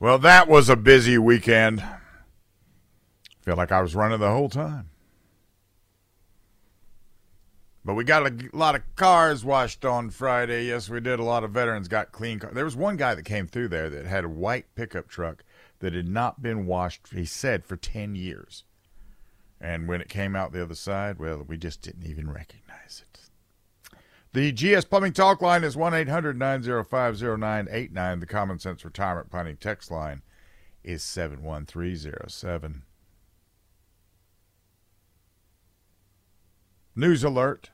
Well, 0.00 0.18
that 0.18 0.48
was 0.48 0.68
a 0.68 0.76
busy 0.76 1.18
weekend. 1.18 1.82
Feel 3.42 3.56
like 3.56 3.72
I 3.72 3.80
was 3.80 3.94
running 3.94 4.20
the 4.20 4.30
whole 4.30 4.48
time. 4.48 4.90
But 7.84 7.94
we 7.94 8.04
got 8.04 8.26
a 8.26 8.48
lot 8.54 8.74
of 8.74 8.82
cars 8.96 9.44
washed 9.44 9.84
on 9.84 10.08
Friday. 10.08 10.66
Yes, 10.66 10.88
we 10.88 11.00
did. 11.00 11.20
A 11.20 11.24
lot 11.24 11.44
of 11.44 11.50
veterans 11.50 11.86
got 11.86 12.12
clean 12.12 12.38
cars. 12.38 12.54
There 12.54 12.64
was 12.64 12.76
one 12.76 12.96
guy 12.96 13.14
that 13.14 13.24
came 13.24 13.46
through 13.46 13.68
there 13.68 13.90
that 13.90 14.06
had 14.06 14.24
a 14.24 14.28
white 14.28 14.74
pickup 14.74 15.06
truck 15.08 15.44
that 15.80 15.92
had 15.92 16.08
not 16.08 16.42
been 16.42 16.64
washed, 16.66 17.08
he 17.12 17.26
said, 17.26 17.66
for 17.66 17.76
10 17.76 18.14
years. 18.14 18.64
And 19.60 19.86
when 19.86 20.00
it 20.00 20.08
came 20.08 20.34
out 20.34 20.52
the 20.52 20.62
other 20.62 20.74
side, 20.74 21.18
well, 21.18 21.44
we 21.46 21.58
just 21.58 21.82
didn't 21.82 22.06
even 22.06 22.30
recognize. 22.30 22.63
The 24.34 24.50
GS 24.50 24.86
Plumbing 24.86 25.12
Talk 25.12 25.40
line 25.40 25.62
is 25.62 25.76
1 25.76 25.94
800 25.94 26.36
905 26.36 27.22
0989. 27.22 28.18
The 28.18 28.26
Common 28.26 28.58
Sense 28.58 28.84
Retirement 28.84 29.30
Planning 29.30 29.58
text 29.58 29.92
line 29.92 30.22
is 30.82 31.04
71307. 31.04 32.82
News 36.96 37.22
alert. 37.22 37.70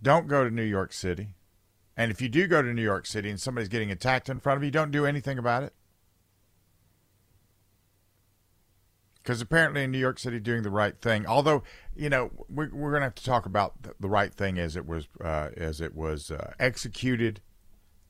Don't 0.00 0.26
go 0.26 0.42
to 0.42 0.50
New 0.50 0.62
York 0.62 0.94
City. 0.94 1.28
And 1.94 2.10
if 2.10 2.22
you 2.22 2.30
do 2.30 2.46
go 2.46 2.62
to 2.62 2.72
New 2.72 2.80
York 2.80 3.04
City 3.04 3.28
and 3.28 3.38
somebody's 3.38 3.68
getting 3.68 3.90
attacked 3.90 4.30
in 4.30 4.40
front 4.40 4.56
of 4.56 4.64
you, 4.64 4.70
don't 4.70 4.90
do 4.90 5.04
anything 5.04 5.36
about 5.36 5.64
it. 5.64 5.74
Because 9.28 9.42
apparently 9.42 9.82
in 9.82 9.90
New 9.90 9.98
York 9.98 10.18
City, 10.18 10.40
doing 10.40 10.62
the 10.62 10.70
right 10.70 10.98
thing. 11.02 11.26
Although, 11.26 11.62
you 11.94 12.08
know, 12.08 12.30
we're, 12.48 12.70
we're 12.72 12.92
going 12.92 13.02
to 13.02 13.08
have 13.08 13.14
to 13.16 13.24
talk 13.24 13.44
about 13.44 13.82
the, 13.82 13.94
the 14.00 14.08
right 14.08 14.32
thing 14.32 14.58
as 14.58 14.74
it 14.74 14.86
was 14.86 15.06
uh, 15.22 15.50
as 15.54 15.82
it 15.82 15.94
was 15.94 16.30
uh, 16.30 16.54
executed, 16.58 17.42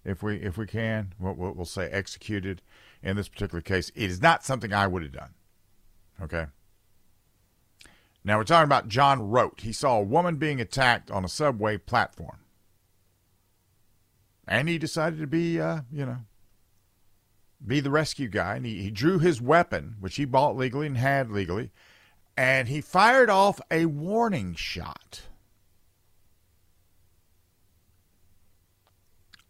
if 0.05 0.23
we 0.23 0.37
if 0.37 0.57
we 0.57 0.65
can. 0.65 1.15
We'll, 1.19 1.35
we'll 1.35 1.65
say 1.65 1.91
executed 1.91 2.63
in 3.03 3.17
this 3.17 3.29
particular 3.29 3.61
case. 3.61 3.91
It 3.97 4.09
is 4.09 4.23
not 4.23 4.45
something 4.45 4.73
I 4.73 4.87
would 4.87 5.03
have 5.03 5.11
done. 5.11 5.35
Okay. 6.23 6.47
Now 8.23 8.39
we're 8.39 8.45
talking 8.45 8.67
about 8.67 8.87
John 8.87 9.29
Rote. 9.29 9.63
He 9.63 9.73
saw 9.73 9.99
a 9.99 10.05
woman 10.05 10.37
being 10.37 10.61
attacked 10.61 11.11
on 11.11 11.25
a 11.25 11.29
subway 11.29 11.79
platform. 11.79 12.39
And 14.47 14.69
he 14.69 14.79
decided 14.79 15.19
to 15.19 15.27
be, 15.27 15.61
uh, 15.61 15.81
you 15.91 16.07
know, 16.07 16.19
be 17.65 17.81
the 17.81 17.91
rescue 17.91 18.29
guy. 18.29 18.57
And 18.57 18.67
he, 18.67 18.83
he 18.83 18.91
drew 18.91 19.19
his 19.19 19.41
weapon, 19.41 19.97
which 20.01 20.17
he 20.17 20.25
bought 20.25 20.57
legally 20.57 20.87
and 20.87 20.99
had 20.99 21.31
legally, 21.31 21.71
and 22.37 22.69
he 22.69 22.81
fired 22.81 23.31
off 23.31 23.61
a 23.71 23.87
warning 23.87 24.55
shot. 24.55 25.23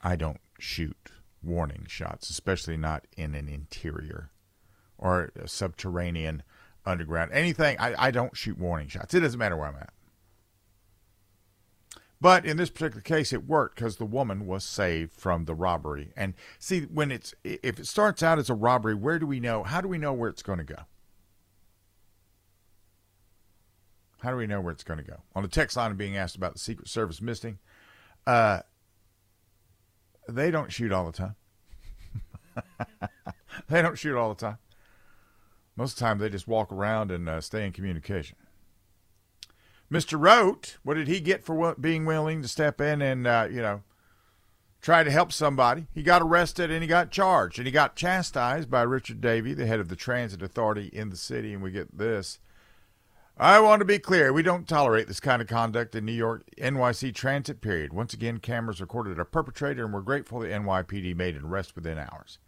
I 0.03 0.17
don't 0.17 0.41
shoot 0.59 1.11
warning 1.43 1.87
shots, 1.89 2.31
especially 2.31 2.77
not 2.77 3.07
in 3.17 3.35
an 3.35 3.49
interior 3.49 4.31
or 4.97 5.31
a 5.41 5.47
subterranean 5.47 6.43
underground. 6.87 7.33
Anything, 7.33 7.79
I, 7.79 8.07
I 8.07 8.11
don't 8.11 8.37
shoot 8.37 8.59
warning 8.59 8.89
shots. 8.89 9.15
It 9.15 9.21
doesn't 9.21 9.39
matter 9.39 9.57
where 9.57 9.69
I'm 9.69 9.77
at. 9.77 9.93
But 12.21 12.45
in 12.45 12.57
this 12.57 12.71
particular 12.71 13.01
case, 13.01 13.33
it 13.33 13.47
worked 13.47 13.77
because 13.77 13.97
the 13.97 14.05
woman 14.05 14.47
was 14.47 14.65
saved 14.65 15.13
from 15.13 15.45
the 15.45 15.55
robbery. 15.55 16.13
And 16.17 16.35
see, 16.59 16.83
when 16.83 17.13
it's 17.13 17.33
if 17.45 17.79
it 17.79 17.87
starts 17.87 18.23
out 18.23 18.39
as 18.39 18.51
a 18.51 18.55
robbery, 18.55 18.95
where 18.95 19.19
do 19.19 19.27
we 19.27 19.39
know? 19.39 19.63
How 19.63 19.81
do 19.81 19.89
we 19.89 19.99
know 19.99 20.13
where 20.13 20.29
it's 20.29 20.43
going 20.43 20.59
to 20.59 20.65
go? 20.65 20.83
How 24.21 24.33
do 24.33 24.37
we 24.37 24.49
know 24.49 24.61
where 24.61 24.73
it's 24.73 24.83
going 24.83 24.99
to 24.99 25.05
go? 25.05 25.19
On 25.37 25.43
the 25.43 25.49
text 25.49 25.77
line, 25.77 25.93
I'm 25.93 25.97
being 25.97 26.17
asked 26.17 26.35
about 26.35 26.55
the 26.55 26.59
Secret 26.59 26.89
Service 26.89 27.23
missing. 27.23 27.59
Uh, 28.27 28.61
they 30.29 30.51
don't 30.51 30.73
shoot 30.73 30.91
all 30.91 31.07
the 31.07 31.13
time. 31.13 31.37
they 33.69 33.81
don't 33.81 33.97
shoot 33.97 34.17
all 34.17 34.31
the 34.31 34.41
time. 34.41 34.59
Most 35.77 35.93
of 35.93 35.99
the 35.99 36.05
time, 36.05 36.19
they 36.19 36.29
just 36.29 36.49
walk 36.49 36.73
around 36.73 37.13
and 37.13 37.29
uh, 37.29 37.41
stay 37.41 37.65
in 37.65 37.71
communication. 37.71 38.37
Mr. 39.91 40.21
Rote, 40.21 40.77
what 40.83 40.95
did 40.95 41.09
he 41.09 41.21
get 41.21 41.45
for 41.45 41.75
being 41.77 42.05
willing 42.05 42.43
to 42.43 42.49
step 42.49 42.81
in 42.81 43.01
and, 43.01 43.27
uh, 43.27 43.49
you 43.51 43.63
know, 43.63 43.83
try 44.83 45.03
to 45.03 45.11
help 45.11 45.33
somebody? 45.33 45.87
He 45.95 46.03
got 46.03 46.21
arrested 46.21 46.71
and 46.71 46.83
he 46.83 46.89
got 46.89 47.11
charged 47.11 47.59
and 47.59 47.67
he 47.67 47.73
got 47.73 47.97
chastised 47.97 48.71
by 48.71 48.83
Richard 48.83 49.21
Davey, 49.21 49.55
the 49.55 49.67
head 49.67 49.81
of 49.81 49.89
the 49.89 49.97
transit 49.97 50.43
authority 50.43 50.89
in 50.93 51.09
the 51.09 51.17
city. 51.17 51.55
And 51.55 51.63
we 51.63 51.71
get 51.71 51.97
this. 51.97 52.39
I 53.41 53.61
want 53.61 53.81
to 53.81 53.87
be 53.87 53.99
clear. 53.99 54.33
We 54.33 54.43
don't 54.43 54.69
tolerate 54.69 55.07
this 55.07 55.21
kind 55.21 55.41
of 55.41 55.49
conduct 55.49 55.95
in 55.95 56.05
New 56.05 56.13
York 56.13 56.43
NYC 56.59 57.15
transit 57.15 57.61
period. 57.61 57.93
Once 57.93 58.13
again, 58.13 58.39
cameras 58.39 58.81
recorded 58.81 59.19
a 59.19 59.25
perpetrator 59.25 59.85
and 59.85 59.95
we're 59.95 60.01
grateful 60.01 60.41
the 60.41 60.49
NYPD 60.49 61.15
made 61.17 61.37
an 61.37 61.45
arrest 61.45 61.75
within 61.75 61.99
hours. 61.99 62.39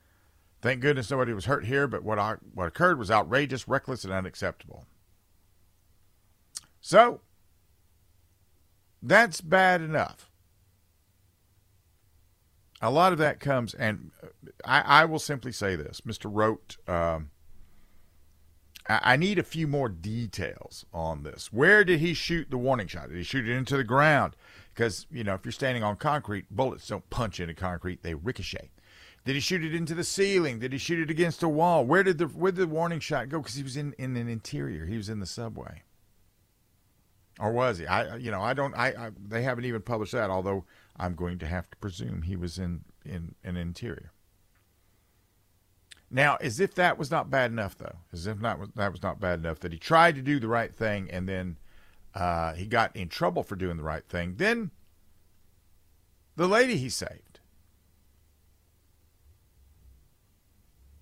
Thank 0.61 0.81
goodness 0.83 1.11
nobody 1.11 1.33
was 1.33 1.47
hurt 1.47 1.65
here, 1.65 1.87
but 1.87 2.03
what, 2.03 2.19
what 2.55 2.67
occurred 2.67 2.99
was 2.99 3.11
outrageous, 3.11 3.67
reckless, 3.67 4.05
and 4.05 4.12
unacceptable. 4.12 4.84
So, 6.83 7.21
that's 9.03 9.41
bad 9.41 9.81
enough. 9.81 10.31
A 12.83 12.91
lot 12.91 13.12
of 13.12 13.19
that 13.19 13.41
comes, 13.41 13.75
and 13.75 14.11
I, 14.65 14.81
I 14.81 15.05
will 15.05 15.19
simply 15.19 15.53
say 15.53 15.77
this 15.77 16.00
Mr. 16.00 16.31
Rote, 16.33 16.78
um, 16.88 17.31
I, 18.89 19.00
I 19.03 19.16
need 19.16 19.39
a 19.39 19.43
few 19.43 19.66
more 19.66 19.89
details 19.89 20.87
on 20.93 21.22
this. 21.22 21.53
Where 21.53 21.84
did 21.84 22.00
he 22.00 22.15
shoot 22.15 22.50
the 22.50 22.56
warning 22.56 22.87
shot? 22.87 23.09
Did 23.09 23.19
he 23.19 23.22
shoot 23.22 23.49
it 23.49 23.55
into 23.55 23.77
the 23.77 23.84
ground? 23.84 24.34
Because, 24.75 25.06
you 25.10 25.25
know, 25.25 25.34
if 25.34 25.44
you're 25.44 25.53
standing 25.53 25.83
on 25.83 25.97
concrete, 25.97 26.47
bullets 26.50 26.87
don't 26.89 27.09
punch 27.10 27.39
into 27.39 27.55
concrete, 27.55 28.03
they 28.03 28.15
ricochet. 28.15 28.71
Did 29.25 29.34
he 29.34 29.41
shoot 29.41 29.62
it 29.62 29.75
into 29.75 29.94
the 29.94 30.05
ceiling? 30.05 30.59
Did 30.59 30.72
he 30.72 30.78
shoot 30.78 31.00
it 31.00 31.10
against 31.10 31.43
a 31.43 31.49
wall? 31.49 31.84
Where 31.84 32.03
did 32.03 32.16
the 32.16 32.27
where 32.27 32.53
did 32.53 32.60
the 32.60 32.66
warning 32.66 33.00
shot 33.00 33.28
go? 33.28 33.41
Because 33.41 33.56
he 33.56 33.62
was 33.62 33.77
in, 33.77 33.93
in 33.99 34.16
an 34.16 34.28
interior. 34.28 34.87
He 34.87 34.97
was 34.97 35.10
in 35.10 35.21
the 35.21 35.27
subway, 35.27 35.83
or 37.41 37.51
was 37.53 37.78
he? 37.78 37.87
I 37.87 38.17
you 38.17 38.31
know 38.31 38.43
I 38.43 38.55
don't 38.55 38.75
I, 38.75 38.89
I 38.89 39.11
they 39.27 39.43
haven't 39.43 39.65
even 39.65 39.83
published 39.83 40.12
that. 40.12 40.31
Although 40.31 40.65
I'm 40.97 41.15
going 41.15 41.39
to 41.39 41.47
have 41.47 41.71
to 41.71 41.77
presume 41.78 42.23
he 42.23 42.37
was 42.37 42.59
in 42.59 42.84
in 43.05 43.34
an 43.43 43.56
interior. 43.56 44.12
Now, 46.11 46.37
as 46.41 46.59
if 46.59 46.75
that 46.75 46.99
was 46.99 47.11
not 47.11 47.31
bad 47.31 47.53
enough, 47.53 47.78
though, 47.78 47.99
as 48.12 48.27
if 48.27 48.41
not 48.41 48.75
that 48.75 48.93
was 48.93 49.03
not 49.03 49.21
bad 49.21 49.39
enough 49.39 49.61
that 49.61 49.73
he 49.73 49.78
tried 49.78 50.17
to 50.17 50.23
do 50.23 50.41
the 50.41 50.49
right 50.49 50.75
thing 50.75 51.09
and 51.11 51.28
then 51.28 51.56
uh, 52.15 52.55
he 52.55 52.67
got 52.67 52.95
in 52.97 53.09
trouble 53.09 53.43
for 53.43 53.57
doing 53.57 53.77
the 53.77 53.83
right 53.84 54.05
thing. 54.09 54.34
Then 54.37 54.72
the 56.37 56.49
lady 56.49 56.77
he 56.77 56.89
saved 56.89 57.29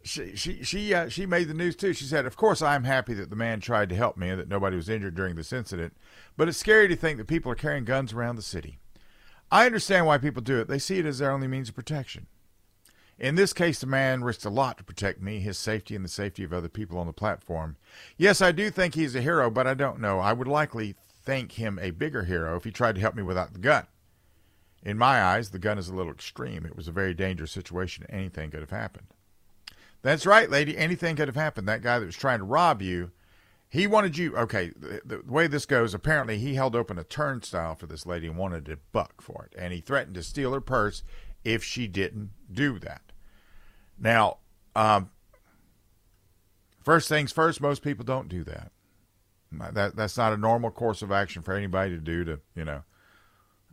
she 0.09 0.35
she 0.35 0.63
she 0.65 0.95
uh, 0.95 1.09
she 1.09 1.27
made 1.27 1.49
the 1.49 1.55
news 1.55 1.77
too. 1.77 1.93
She 1.93 2.05
said, 2.05 2.27
"Of 2.27 2.37
course, 2.37 2.63
I'm 2.63 2.85
happy 2.85 3.15
that 3.15 3.31
the 3.31 3.37
man 3.37 3.61
tried 3.61 3.89
to 3.91 3.95
help 3.95 4.17
me 4.17 4.31
and 4.31 4.41
that 4.41 4.49
nobody 4.49 4.77
was 4.77 4.89
injured 4.89 5.15
during 5.15 5.37
this 5.37 5.53
incident, 5.53 5.97
but 6.37 6.49
it's 6.49 6.59
scary 6.59 6.89
to 6.89 6.97
think 6.97 7.19
that 7.19 7.27
people 7.27 7.53
are 7.53 7.57
carrying 7.57 7.85
guns 7.85 8.13
around 8.13 8.37
the 8.37 8.43
city. 8.43 8.79
I 9.51 9.67
understand 9.67 10.07
why 10.07 10.19
people 10.19 10.43
do 10.43 10.61
it. 10.61 10.69
They 10.69 10.79
see 10.79 10.99
it 10.99 11.07
as 11.07 11.19
their 11.19 11.31
only 11.31 11.47
means 11.47 11.69
of 11.69 11.75
protection. 11.75 12.27
In 13.19 13.35
this 13.35 13.53
case, 13.53 13.81
the 13.81 13.87
man 13.87 14.23
risked 14.23 14.45
a 14.45 14.51
lot 14.51 14.79
to 14.79 14.85
protect 14.85 15.21
me, 15.21 15.41
his 15.41 15.59
safety, 15.59 15.97
and 15.97 16.05
the 16.05 16.09
safety 16.09 16.45
of 16.45 16.53
other 16.53 16.69
people 16.69 16.99
on 16.99 17.07
the 17.07 17.13
platform. 17.13 17.77
Yes, 18.17 18.41
I 18.41 18.53
do 18.53 18.71
think 18.71 18.95
he's 18.95 19.15
a 19.15 19.21
hero, 19.21 19.51
but 19.51 19.67
I 19.67 19.75
don't 19.75 20.01
know. 20.01 20.21
I 20.21 20.33
would 20.33 20.49
likely 20.49 20.95
think 21.25 21.53
him 21.53 21.79
a 21.83 21.91
bigger 21.91 22.25
hero 22.25 22.57
if 22.57 22.65
he 22.65 22.71
tried 22.71 22.95
to 22.95 23.01
help 23.01 23.15
me 23.15 23.23
without 23.23 23.53
the 23.53 23.59
gun." 23.59 23.87
In 24.83 24.97
my 24.97 25.21
eyes, 25.23 25.51
the 25.51 25.59
gun 25.59 25.79
is 25.79 25.89
a 25.89 25.95
little 25.95 26.13
extreme. 26.13 26.65
It 26.65 26.77
was 26.77 26.87
a 26.87 26.93
very 26.93 27.13
dangerous 27.13 27.51
situation. 27.51 28.07
Anything 28.09 28.51
could 28.53 28.61
have 28.61 28.71
happened. 28.71 29.09
That's 30.03 30.27
right, 30.27 30.49
lady. 30.49 30.77
Anything 30.77 31.17
could 31.17 31.29
have 31.29 31.37
happened. 31.37 31.69
That 31.69 31.83
guy 31.83 31.99
that 31.99 32.07
was 32.07 32.17
trying 32.17 32.39
to 32.39 32.45
rob 32.45 32.81
you, 32.83 33.11
he 33.69 33.87
wanted 33.87 34.17
you. 34.17 34.37
Okay, 34.37 34.71
the, 34.77 35.01
the, 35.05 35.23
way 35.27 35.47
this 35.47 35.67
goes, 35.67 35.93
apparently 35.93 36.39
he 36.39 36.55
held 36.55 36.77
open 36.77 36.99
a 36.99 37.05
turnstile 37.05 37.75
for 37.75 37.87
this 37.87 38.07
lady 38.07 38.27
and 38.27 38.37
wanted 38.37 38.65
to 38.67 38.79
buck 38.93 39.21
for 39.21 39.49
it, 39.51 39.59
and 39.59 39.73
he 39.73 39.81
threatened 39.81 40.15
to 40.15 40.23
steal 40.23 40.53
her 40.53 40.61
purse 40.61 41.03
if 41.45 41.65
she 41.65 41.87
didn't 41.87 42.31
do 42.51 42.79
that. 42.79 43.03
Now, 43.99 44.39
um, 44.77 45.11
first 46.83 47.09
things 47.09 47.33
first, 47.33 47.61
most 47.61 47.83
people 47.83 48.05
don't 48.05 48.29
do 48.29 48.45
that. 48.45 48.71
That 49.51 49.97
that's 49.97 50.17
not 50.17 50.33
a 50.33 50.37
normal 50.37 50.71
course 50.71 51.03
of 51.03 51.11
action 51.11 51.43
for 51.43 51.55
anybody 51.55 51.91
to 51.91 51.99
do 51.99 52.25
to 52.25 52.41
you 52.55 52.65
know 52.65 52.83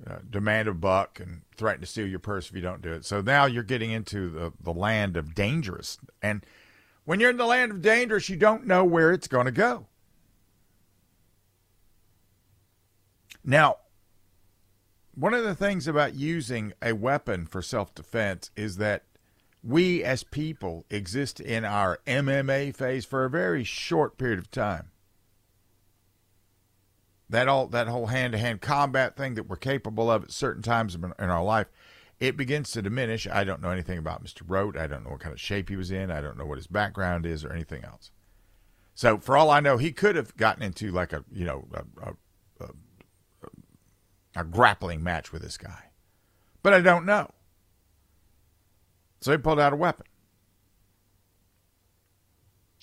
uh, 0.05 0.17
demand 0.29 0.67
a 0.67 0.73
buck 0.73 1.19
and 1.19 1.41
threaten 1.55 1.81
to 1.81 1.87
steal 1.87 2.07
your 2.07 2.19
purse 2.19 2.49
if 2.49 2.55
you 2.55 2.61
don't 2.61 2.81
do 2.81 2.91
it. 2.91 3.05
So 3.05 3.21
now 3.21 3.45
you're 3.45 3.63
getting 3.63 3.91
into 3.91 4.29
the, 4.29 4.53
the 4.61 4.73
land 4.73 5.15
of 5.15 5.33
dangerous. 5.33 5.97
And 6.21 6.45
when 7.05 7.19
you're 7.19 7.29
in 7.29 7.37
the 7.37 7.45
land 7.45 7.71
of 7.71 7.81
dangerous, 7.81 8.29
you 8.29 8.35
don't 8.35 8.67
know 8.67 8.83
where 8.83 9.11
it's 9.11 9.27
going 9.27 9.45
to 9.45 9.51
go. 9.51 9.87
Now, 13.43 13.77
one 15.13 15.33
of 15.33 15.43
the 15.43 15.55
things 15.55 15.87
about 15.87 16.15
using 16.15 16.73
a 16.81 16.93
weapon 16.93 17.45
for 17.45 17.61
self 17.61 17.95
defense 17.95 18.51
is 18.55 18.77
that 18.77 19.03
we 19.63 20.03
as 20.03 20.23
people 20.23 20.85
exist 20.89 21.39
in 21.39 21.63
our 21.63 21.99
MMA 22.05 22.75
phase 22.75 23.05
for 23.05 23.23
a 23.23 23.29
very 23.29 23.63
short 23.63 24.17
period 24.17 24.39
of 24.39 24.51
time 24.51 24.91
that 27.29 27.47
all 27.47 27.67
that 27.67 27.87
whole 27.87 28.07
hand 28.07 28.33
to 28.33 28.39
hand 28.39 28.61
combat 28.61 29.15
thing 29.17 29.33
that 29.35 29.47
we're 29.47 29.55
capable 29.55 30.09
of 30.11 30.23
at 30.25 30.31
certain 30.31 30.61
times 30.61 30.95
in 30.95 31.13
our 31.19 31.43
life 31.43 31.67
it 32.19 32.37
begins 32.37 32.71
to 32.71 32.81
diminish. 32.81 33.27
I 33.27 33.43
don't 33.43 33.61
know 33.61 33.71
anything 33.71 33.97
about 33.97 34.23
Mr. 34.23 34.41
Rote. 34.47 34.77
I 34.77 34.87
don't 34.87 35.03
know 35.03 35.11
what 35.11 35.19
kind 35.19 35.33
of 35.33 35.41
shape 35.41 35.69
he 35.69 35.75
was 35.75 35.91
in. 35.91 36.11
I 36.11 36.21
don't 36.21 36.37
know 36.37 36.45
what 36.45 36.57
his 36.57 36.67
background 36.67 37.25
is 37.25 37.43
or 37.43 37.51
anything 37.51 37.83
else. 37.83 38.11
So 38.93 39.17
for 39.17 39.35
all 39.35 39.49
I 39.49 39.59
know, 39.59 39.77
he 39.77 39.91
could 39.91 40.15
have 40.15 40.35
gotten 40.37 40.63
into 40.63 40.91
like 40.91 41.11
a 41.11 41.25
you 41.31 41.45
know 41.45 41.67
a, 41.73 41.83
a, 42.01 42.65
a, 42.65 43.49
a 44.37 44.43
grappling 44.45 45.03
match 45.03 45.33
with 45.33 45.41
this 45.41 45.57
guy, 45.57 45.89
but 46.63 46.73
I 46.73 46.79
don't 46.79 47.05
know. 47.05 47.31
So 49.19 49.31
he 49.31 49.37
pulled 49.37 49.59
out 49.59 49.73
a 49.73 49.75
weapon, 49.75 50.05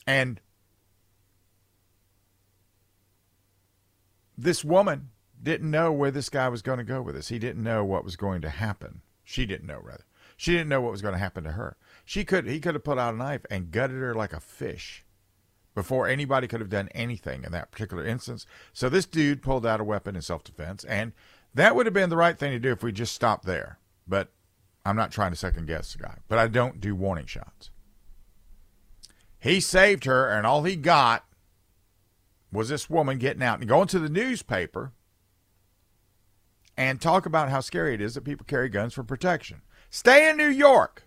and 0.06 0.40
this 4.42 4.64
woman 4.64 5.10
didn't 5.40 5.70
know 5.70 5.92
where 5.92 6.10
this 6.10 6.28
guy 6.28 6.48
was 6.48 6.62
going 6.62 6.78
to 6.78 6.84
go 6.84 7.00
with 7.02 7.14
this. 7.14 7.28
He 7.28 7.38
didn't 7.38 7.62
know 7.62 7.84
what 7.84 8.04
was 8.04 8.16
going 8.16 8.42
to 8.42 8.48
happen. 8.48 9.02
She 9.24 9.46
didn't 9.46 9.66
know 9.66 9.80
rather. 9.82 10.04
She 10.36 10.52
didn't 10.52 10.68
know 10.68 10.80
what 10.80 10.92
was 10.92 11.02
going 11.02 11.14
to 11.14 11.18
happen 11.18 11.44
to 11.44 11.52
her. 11.52 11.76
She 12.04 12.24
could 12.24 12.48
he 12.48 12.58
could 12.58 12.74
have 12.74 12.84
put 12.84 12.98
out 12.98 13.14
a 13.14 13.16
knife 13.16 13.46
and 13.50 13.70
gutted 13.70 13.96
her 13.96 14.14
like 14.14 14.32
a 14.32 14.40
fish 14.40 15.04
before 15.74 16.08
anybody 16.08 16.48
could 16.48 16.60
have 16.60 16.68
done 16.68 16.88
anything 16.94 17.44
in 17.44 17.52
that 17.52 17.70
particular 17.70 18.04
instance. 18.04 18.46
So 18.72 18.88
this 18.88 19.06
dude 19.06 19.42
pulled 19.42 19.64
out 19.64 19.80
a 19.80 19.84
weapon 19.84 20.16
in 20.16 20.22
self 20.22 20.42
defense, 20.42 20.84
and 20.84 21.12
that 21.54 21.76
would 21.76 21.86
have 21.86 21.94
been 21.94 22.10
the 22.10 22.16
right 22.16 22.38
thing 22.38 22.50
to 22.50 22.58
do 22.58 22.72
if 22.72 22.82
we 22.82 22.92
just 22.92 23.14
stopped 23.14 23.44
there. 23.44 23.78
But 24.08 24.32
I'm 24.84 24.96
not 24.96 25.12
trying 25.12 25.30
to 25.30 25.36
second 25.36 25.66
guess 25.66 25.92
the 25.92 26.02
guy, 26.02 26.18
but 26.28 26.38
I 26.38 26.48
don't 26.48 26.80
do 26.80 26.96
warning 26.96 27.26
shots. 27.26 27.70
He 29.38 29.60
saved 29.60 30.04
her, 30.04 30.28
and 30.28 30.46
all 30.46 30.64
he 30.64 30.76
got 30.76 31.24
was 32.52 32.68
this 32.68 32.90
woman 32.90 33.18
getting 33.18 33.42
out 33.42 33.58
and 33.58 33.68
going 33.68 33.88
to 33.88 33.98
the 33.98 34.10
newspaper 34.10 34.92
and 36.76 37.00
talk 37.00 37.26
about 37.26 37.48
how 37.48 37.60
scary 37.60 37.94
it 37.94 38.00
is 38.00 38.14
that 38.14 38.24
people 38.24 38.44
carry 38.46 38.68
guns 38.68 38.94
for 38.94 39.02
protection. 39.02 39.62
Stay 39.90 40.28
in 40.28 40.36
New 40.36 40.48
York. 40.48 41.04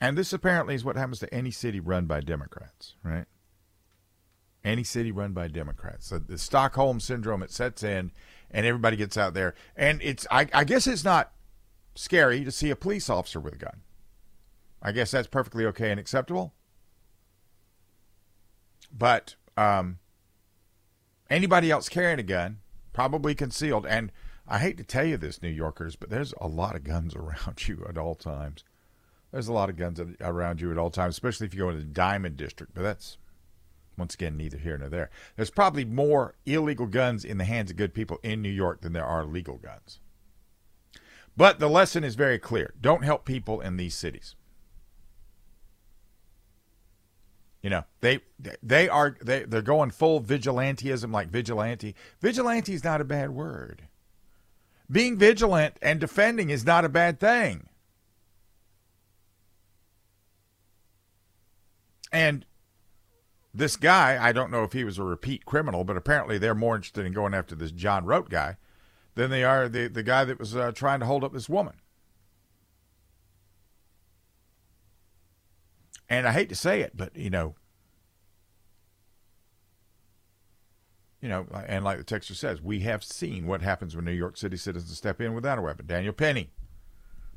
And 0.00 0.18
this 0.18 0.32
apparently 0.32 0.74
is 0.74 0.84
what 0.84 0.96
happens 0.96 1.20
to 1.20 1.32
any 1.32 1.50
city 1.50 1.78
run 1.78 2.06
by 2.06 2.20
Democrats, 2.20 2.96
right? 3.04 3.26
Any 4.64 4.82
city 4.82 5.12
run 5.12 5.32
by 5.32 5.48
Democrats. 5.48 6.08
So 6.08 6.18
the 6.18 6.38
Stockholm 6.38 7.00
syndrome, 7.00 7.42
it 7.42 7.52
sets 7.52 7.82
in, 7.82 8.10
and 8.50 8.66
everybody 8.66 8.96
gets 8.96 9.16
out 9.16 9.34
there. 9.34 9.54
And 9.76 10.00
it's, 10.02 10.26
I, 10.30 10.48
I 10.52 10.64
guess 10.64 10.86
it's 10.86 11.04
not 11.04 11.32
scary 11.94 12.44
to 12.44 12.50
see 12.50 12.70
a 12.70 12.76
police 12.76 13.08
officer 13.08 13.38
with 13.38 13.54
a 13.54 13.58
gun. 13.58 13.82
I 14.82 14.92
guess 14.92 15.12
that's 15.12 15.28
perfectly 15.28 15.64
okay 15.66 15.90
and 15.90 16.00
acceptable. 16.00 16.52
But 18.92 19.36
um, 19.56 19.98
anybody 21.30 21.70
else 21.70 21.88
carrying 21.88 22.18
a 22.18 22.24
gun, 22.24 22.58
probably 22.92 23.34
concealed, 23.34 23.86
and 23.86 24.10
I 24.46 24.58
hate 24.58 24.76
to 24.78 24.84
tell 24.84 25.04
you 25.04 25.16
this, 25.16 25.40
New 25.40 25.48
Yorkers, 25.48 25.96
but 25.96 26.10
there's 26.10 26.34
a 26.40 26.48
lot 26.48 26.74
of 26.74 26.84
guns 26.84 27.14
around 27.16 27.68
you 27.68 27.86
at 27.88 27.96
all 27.96 28.16
times. 28.16 28.64
There's 29.30 29.48
a 29.48 29.52
lot 29.52 29.70
of 29.70 29.76
guns 29.76 29.98
around 30.20 30.60
you 30.60 30.70
at 30.70 30.78
all 30.78 30.90
times, 30.90 31.14
especially 31.14 31.46
if 31.46 31.54
you 31.54 31.60
go 31.60 31.70
into 31.70 31.80
the 31.80 31.86
Diamond 31.86 32.36
District. 32.36 32.74
But 32.74 32.82
that's 32.82 33.16
once 33.96 34.14
again 34.14 34.36
neither 34.36 34.58
here 34.58 34.76
nor 34.76 34.90
there. 34.90 35.10
There's 35.36 35.50
probably 35.50 35.86
more 35.86 36.34
illegal 36.44 36.86
guns 36.86 37.24
in 37.24 37.38
the 37.38 37.44
hands 37.44 37.70
of 37.70 37.78
good 37.78 37.94
people 37.94 38.18
in 38.22 38.42
New 38.42 38.50
York 38.50 38.82
than 38.82 38.92
there 38.92 39.06
are 39.06 39.24
legal 39.24 39.56
guns. 39.56 40.00
But 41.34 41.60
the 41.60 41.68
lesson 41.68 42.04
is 42.04 42.14
very 42.14 42.38
clear: 42.38 42.74
don't 42.78 43.04
help 43.04 43.24
people 43.24 43.62
in 43.62 43.78
these 43.78 43.94
cities. 43.94 44.34
You 47.62 47.70
know, 47.70 47.84
they 48.00 48.20
they 48.62 48.88
are 48.88 49.16
they 49.22 49.44
they're 49.44 49.62
going 49.62 49.92
full 49.92 50.20
vigilanteism 50.20 51.12
like 51.12 51.28
vigilante. 51.28 51.94
Vigilante 52.20 52.74
is 52.74 52.82
not 52.82 53.00
a 53.00 53.04
bad 53.04 53.30
word. 53.30 53.82
Being 54.90 55.16
vigilant 55.16 55.76
and 55.80 56.00
defending 56.00 56.50
is 56.50 56.66
not 56.66 56.84
a 56.84 56.88
bad 56.88 57.20
thing. 57.20 57.68
And 62.12 62.44
this 63.54 63.76
guy, 63.76 64.18
I 64.20 64.32
don't 64.32 64.50
know 64.50 64.64
if 64.64 64.72
he 64.72 64.84
was 64.84 64.98
a 64.98 65.04
repeat 65.04 65.46
criminal, 65.46 65.84
but 65.84 65.96
apparently 65.96 66.38
they're 66.38 66.54
more 66.54 66.74
interested 66.76 67.06
in 67.06 67.12
going 67.12 67.32
after 67.32 67.54
this 67.54 67.70
John 67.70 68.04
Rote 68.04 68.28
guy 68.28 68.56
than 69.14 69.30
they 69.30 69.44
are 69.44 69.68
the, 69.68 69.88
the 69.88 70.02
guy 70.02 70.24
that 70.24 70.38
was 70.38 70.56
uh, 70.56 70.72
trying 70.72 71.00
to 71.00 71.06
hold 71.06 71.24
up 71.24 71.32
this 71.32 71.48
woman. 71.48 71.74
And 76.12 76.28
I 76.28 76.32
hate 76.32 76.50
to 76.50 76.54
say 76.54 76.82
it, 76.82 76.92
but 76.94 77.16
you 77.16 77.30
know, 77.30 77.54
you 81.22 81.28
know, 81.30 81.46
and 81.66 81.86
like 81.86 81.96
the 81.96 82.04
texter 82.04 82.34
says, 82.34 82.60
we 82.60 82.80
have 82.80 83.02
seen 83.02 83.46
what 83.46 83.62
happens 83.62 83.96
when 83.96 84.04
New 84.04 84.12
York 84.12 84.36
City 84.36 84.58
citizens 84.58 84.94
step 84.94 85.22
in 85.22 85.32
without 85.32 85.58
a 85.58 85.62
weapon. 85.62 85.86
Daniel 85.86 86.12
Penny, 86.12 86.50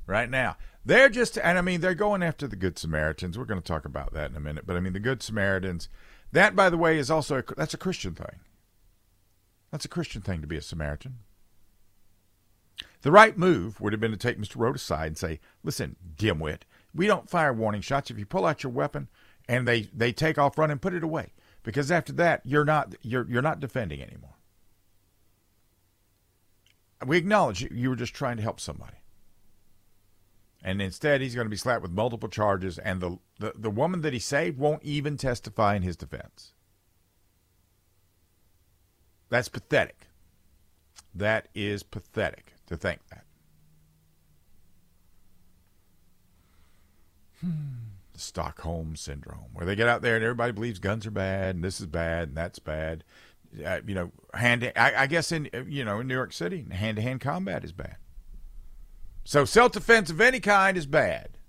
right 0.06 0.30
now. 0.30 0.58
They're 0.84 1.08
just, 1.08 1.38
and 1.38 1.58
I 1.58 1.62
mean, 1.62 1.80
they're 1.80 1.96
going 1.96 2.22
after 2.22 2.48
the 2.48 2.58
Good 2.58 2.78
Samaritans. 2.78 3.38
We're 3.38 3.46
going 3.46 3.62
to 3.62 3.66
talk 3.66 3.86
about 3.86 4.14
that 4.14 4.30
in 4.30 4.36
a 4.36 4.42
minute. 4.42 4.68
But 4.68 4.76
I 4.76 4.82
mean, 4.82 4.92
the 4.92 5.00
Good 5.00 5.24
Samaritans, 5.24 5.88
that, 6.34 6.54
by 6.54 6.70
the 6.70 6.78
way, 6.78 6.98
is 6.98 7.10
also, 7.10 7.38
a, 7.38 7.44
that's 7.56 7.74
a 7.74 7.78
Christian 7.78 8.14
thing. 8.14 8.42
That's 9.72 9.86
a 9.86 9.90
Christian 9.90 10.22
thing 10.22 10.42
to 10.42 10.48
be 10.48 10.58
a 10.58 10.62
Samaritan. 10.62 11.20
The 13.04 13.12
right 13.12 13.38
move 13.38 13.80
would 13.80 13.94
have 13.94 14.02
been 14.02 14.12
to 14.12 14.18
take 14.18 14.38
Mr. 14.38 14.58
Rote 14.58 14.76
aside 14.76 15.08
and 15.08 15.18
say, 15.18 15.40
listen, 15.64 15.96
dimwit, 16.18 16.64
we 16.96 17.08
don't 17.08 17.30
fire 17.30 17.54
warning 17.54 17.82
shots. 17.82 18.10
If 18.10 18.18
you 18.18 18.26
pull 18.26 18.46
out 18.46 18.64
your 18.64 18.72
weapon 18.72 19.10
and 19.48 19.68
they, 19.68 19.90
they 19.94 20.12
take 20.12 20.38
off 20.38 20.58
running, 20.58 20.74
and 20.74 20.82
put 20.82 20.94
it 20.94 21.04
away. 21.04 21.34
Because 21.64 21.92
after 21.92 22.14
that, 22.14 22.42
you're 22.46 22.66
not, 22.66 22.96
you're, 23.02 23.28
you're 23.30 23.42
not 23.42 23.60
defending 23.60 24.02
anymore. 24.02 24.36
We 27.06 27.18
acknowledge 27.18 27.62
you, 27.62 27.70
you 27.72 27.90
were 27.90 27.96
just 27.96 28.14
trying 28.14 28.38
to 28.38 28.44
help 28.44 28.60
somebody 28.60 28.98
and 30.66 30.82
instead 30.82 31.22
he's 31.22 31.36
going 31.36 31.46
to 31.46 31.50
be 31.50 31.56
slapped 31.56 31.84
with 31.84 31.92
multiple 31.92 32.28
charges 32.28 32.80
and 32.80 33.00
the, 33.00 33.20
the, 33.40 33.54
the 33.56 33.70
woman 33.70 34.02
that 34.02 34.14
he 34.14 34.20
saved 34.20 34.58
won't 34.58 34.84
even 34.84 35.16
testify 35.16 35.76
in 35.76 35.84
his 35.84 35.96
defense 35.96 36.54
that's 39.30 39.48
pathetic 39.48 40.08
that 41.14 41.48
is 41.54 41.84
pathetic 41.84 42.54
to 42.66 42.76
think 42.76 43.00
that 43.10 43.24
hmm. 47.35 47.35
the 47.35 47.35
stockholm 48.16 48.96
syndrome 48.96 49.50
where 49.54 49.66
they 49.66 49.76
get 49.76 49.88
out 49.88 50.02
there 50.02 50.16
and 50.16 50.24
everybody 50.24 50.52
believes 50.52 50.80
guns 50.80 51.06
are 51.06 51.12
bad 51.12 51.56
and 51.56 51.64
this 51.64 51.82
is 51.82 51.86
bad 51.86 52.30
and 52.30 52.38
that's 52.38 52.60
bad 52.60 53.04
uh, 53.66 53.80
you 53.86 53.94
know 53.94 54.12
hand 54.34 54.72
I, 54.76 55.04
I 55.04 55.08
guess 55.08 55.32
in 55.32 55.50
you 55.68 55.84
know 55.84 56.00
in 56.00 56.08
new 56.08 56.14
york 56.14 56.32
city 56.32 56.66
hand-to-hand 56.72 57.20
combat 57.20 57.66
is 57.66 57.74
bad 57.74 57.98
so 59.26 59.44
self 59.44 59.72
defense 59.72 60.12
of 60.12 60.22
any 60.22 60.40
kind 60.40 60.78
is 60.78 60.86
bad. 60.86 61.40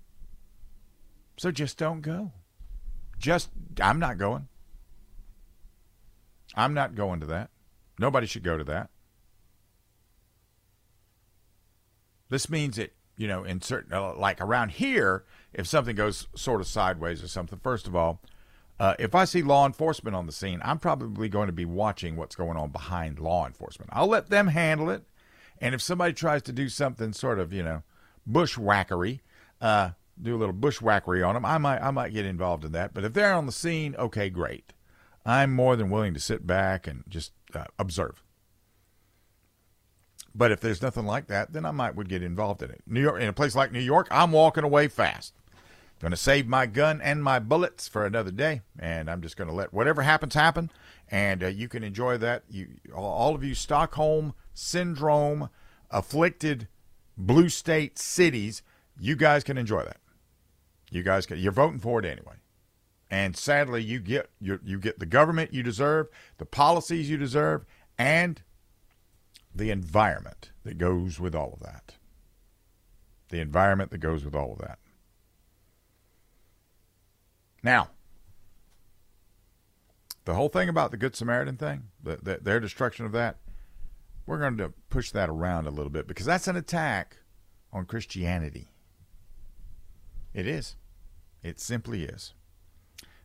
So 1.37 1.51
just 1.51 1.77
don't 1.77 2.01
go. 2.01 2.31
Just, 3.19 3.49
I'm 3.79 3.99
not 3.99 4.17
going. 4.17 4.47
I'm 6.55 6.73
not 6.73 6.95
going 6.95 7.19
to 7.19 7.27
that. 7.27 7.51
Nobody 7.99 8.25
should 8.25 8.43
go 8.43 8.57
to 8.57 8.63
that. 8.63 8.89
This 12.29 12.49
means 12.49 12.77
that, 12.77 12.93
you 13.17 13.27
know, 13.27 13.43
in 13.43 13.61
certain, 13.61 13.93
uh, 13.93 14.13
like 14.15 14.39
around 14.39 14.69
here, 14.69 15.25
if 15.53 15.67
something 15.67 15.95
goes 15.95 16.27
sort 16.35 16.61
of 16.61 16.67
sideways 16.67 17.23
or 17.23 17.27
something, 17.27 17.59
first 17.59 17.87
of 17.87 17.95
all, 17.95 18.21
uh, 18.79 18.93
if 18.99 19.15
I 19.15 19.25
see 19.25 19.41
law 19.41 19.65
enforcement 19.65 20.15
on 20.15 20.27
the 20.27 20.31
scene, 20.31 20.61
I'm 20.63 20.77
probably 20.77 21.29
going 21.29 21.47
to 21.47 21.53
be 21.53 21.65
watching 21.65 22.15
what's 22.15 22.35
going 22.35 22.57
on 22.57 22.69
behind 22.69 23.19
law 23.19 23.47
enforcement. 23.47 23.89
I'll 23.91 24.07
let 24.07 24.29
them 24.29 24.47
handle 24.47 24.89
it. 24.91 25.03
And 25.59 25.73
if 25.73 25.81
somebody 25.81 26.13
tries 26.13 26.43
to 26.43 26.51
do 26.51 26.69
something 26.69 27.13
sort 27.13 27.39
of, 27.39 27.51
you 27.51 27.63
know, 27.63 27.81
bushwhackery, 28.29 29.21
uh, 29.59 29.91
do 30.21 30.35
a 30.35 30.37
little 30.37 30.53
bushwhackery 30.53 31.27
on 31.27 31.33
them, 31.33 31.45
I 31.45 31.57
might 31.57 31.79
I 31.79 31.89
might 31.89 32.13
get 32.13 32.25
involved 32.25 32.65
in 32.65 32.71
that. 32.73 32.93
But 32.93 33.03
if 33.03 33.13
they're 33.13 33.33
on 33.33 33.47
the 33.47 33.51
scene, 33.51 33.95
okay, 33.97 34.29
great. 34.29 34.73
I'm 35.25 35.53
more 35.53 35.75
than 35.75 35.89
willing 35.89 36.13
to 36.13 36.19
sit 36.19 36.45
back 36.45 36.85
and 36.87 37.03
just 37.09 37.31
uh, 37.55 37.65
observe. 37.79 38.23
But 40.37 40.51
if 40.51 40.59
there's 40.59 40.83
nothing 40.83 41.07
like 41.07 41.27
that, 41.27 41.51
then 41.51 41.65
I 41.65 41.71
might 41.71 41.95
would 41.95 42.07
get 42.07 42.21
involved 42.21 42.61
in 42.61 42.69
it. 42.69 42.83
New 42.85 43.01
York, 43.01 43.19
in 43.19 43.27
a 43.27 43.33
place 43.33 43.55
like 43.55 43.71
New 43.71 43.79
York, 43.79 44.07
I'm 44.11 44.31
walking 44.31 44.63
away 44.63 44.87
fast. 44.87 45.33
Going 45.99 46.11
to 46.11 46.17
save 46.17 46.47
my 46.47 46.67
gun 46.67 47.01
and 47.01 47.23
my 47.23 47.39
bullets 47.39 47.87
for 47.87 48.05
another 48.05 48.29
day, 48.29 48.61
and 48.77 49.09
I'm 49.09 49.23
just 49.23 49.35
going 49.35 49.47
to 49.47 49.53
let 49.53 49.73
whatever 49.73 50.03
happens 50.03 50.35
happen, 50.35 50.69
and 51.09 51.43
uh, 51.43 51.47
you 51.47 51.67
can 51.67 51.83
enjoy 51.83 52.17
that. 52.17 52.43
You, 52.51 52.67
all 52.95 53.33
of 53.33 53.43
you 53.43 53.55
Stockholm 53.55 54.35
syndrome 54.53 55.49
afflicted 55.89 56.67
blue 57.17 57.49
state 57.49 57.97
cities, 57.97 58.61
you 58.99 59.15
guys 59.15 59.43
can 59.43 59.57
enjoy 59.57 59.85
that. 59.85 59.97
You 60.91 61.01
guys 61.01 61.25
can. 61.25 61.39
You're 61.39 61.51
voting 61.51 61.79
for 61.79 61.99
it 61.99 62.05
anyway, 62.05 62.35
and 63.09 63.35
sadly, 63.35 63.81
you 63.81 63.99
get 63.99 64.29
you 64.39 64.59
you 64.63 64.77
get 64.79 64.99
the 64.99 65.07
government 65.07 65.51
you 65.51 65.63
deserve, 65.63 66.09
the 66.37 66.45
policies 66.45 67.09
you 67.09 67.17
deserve, 67.17 67.65
and 67.97 68.43
the 69.57 69.71
environment 69.71 70.51
that 70.63 70.77
goes 70.77 71.19
with 71.19 71.35
all 71.35 71.53
of 71.53 71.59
that. 71.59 71.95
The 73.29 73.39
environment 73.39 73.91
that 73.91 73.97
goes 73.97 74.23
with 74.23 74.35
all 74.35 74.53
of 74.53 74.59
that. 74.59 74.79
Now, 77.63 77.89
the 80.25 80.35
whole 80.35 80.49
thing 80.49 80.69
about 80.69 80.91
the 80.91 80.97
Good 80.97 81.15
Samaritan 81.15 81.57
thing, 81.57 81.83
the, 82.01 82.19
the, 82.21 82.39
their 82.41 82.59
destruction 82.59 83.05
of 83.05 83.11
that, 83.13 83.37
we're 84.25 84.39
going 84.39 84.57
to 84.57 84.73
push 84.89 85.11
that 85.11 85.29
around 85.29 85.67
a 85.67 85.71
little 85.71 85.89
bit 85.89 86.07
because 86.07 86.25
that's 86.25 86.47
an 86.47 86.55
attack 86.55 87.17
on 87.73 87.85
Christianity. 87.85 88.67
It 90.33 90.45
is. 90.45 90.75
It 91.43 91.59
simply 91.59 92.03
is. 92.03 92.33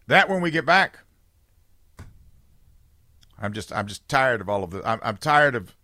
That 0.07 0.29
when 0.29 0.41
we 0.41 0.51
get 0.51 0.65
back. 0.65 1.01
I'm 3.39 3.53
just 3.53 3.73
I'm 3.73 3.89
just 3.89 4.09
tired 4.09 4.41
of 4.41 4.49
all 4.49 4.63
of 4.63 4.71
the 4.71 4.89
I'm, 4.89 5.01
I'm 5.03 5.17
tired 5.17 5.57
of 5.57 5.75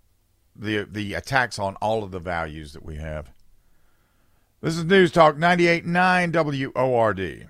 the 0.59 0.85
the 0.85 1.15
attacks 1.15 1.59
on 1.59 1.77
all 1.77 2.03
of 2.03 2.11
the 2.11 2.19
values 2.19 2.73
that 2.73 2.85
we 2.85 2.97
have. 2.97 3.31
This 4.61 4.77
is 4.77 4.85
News 4.85 5.13
Talk 5.13 5.37
98.9 5.37 6.75
WORD. 6.75 7.49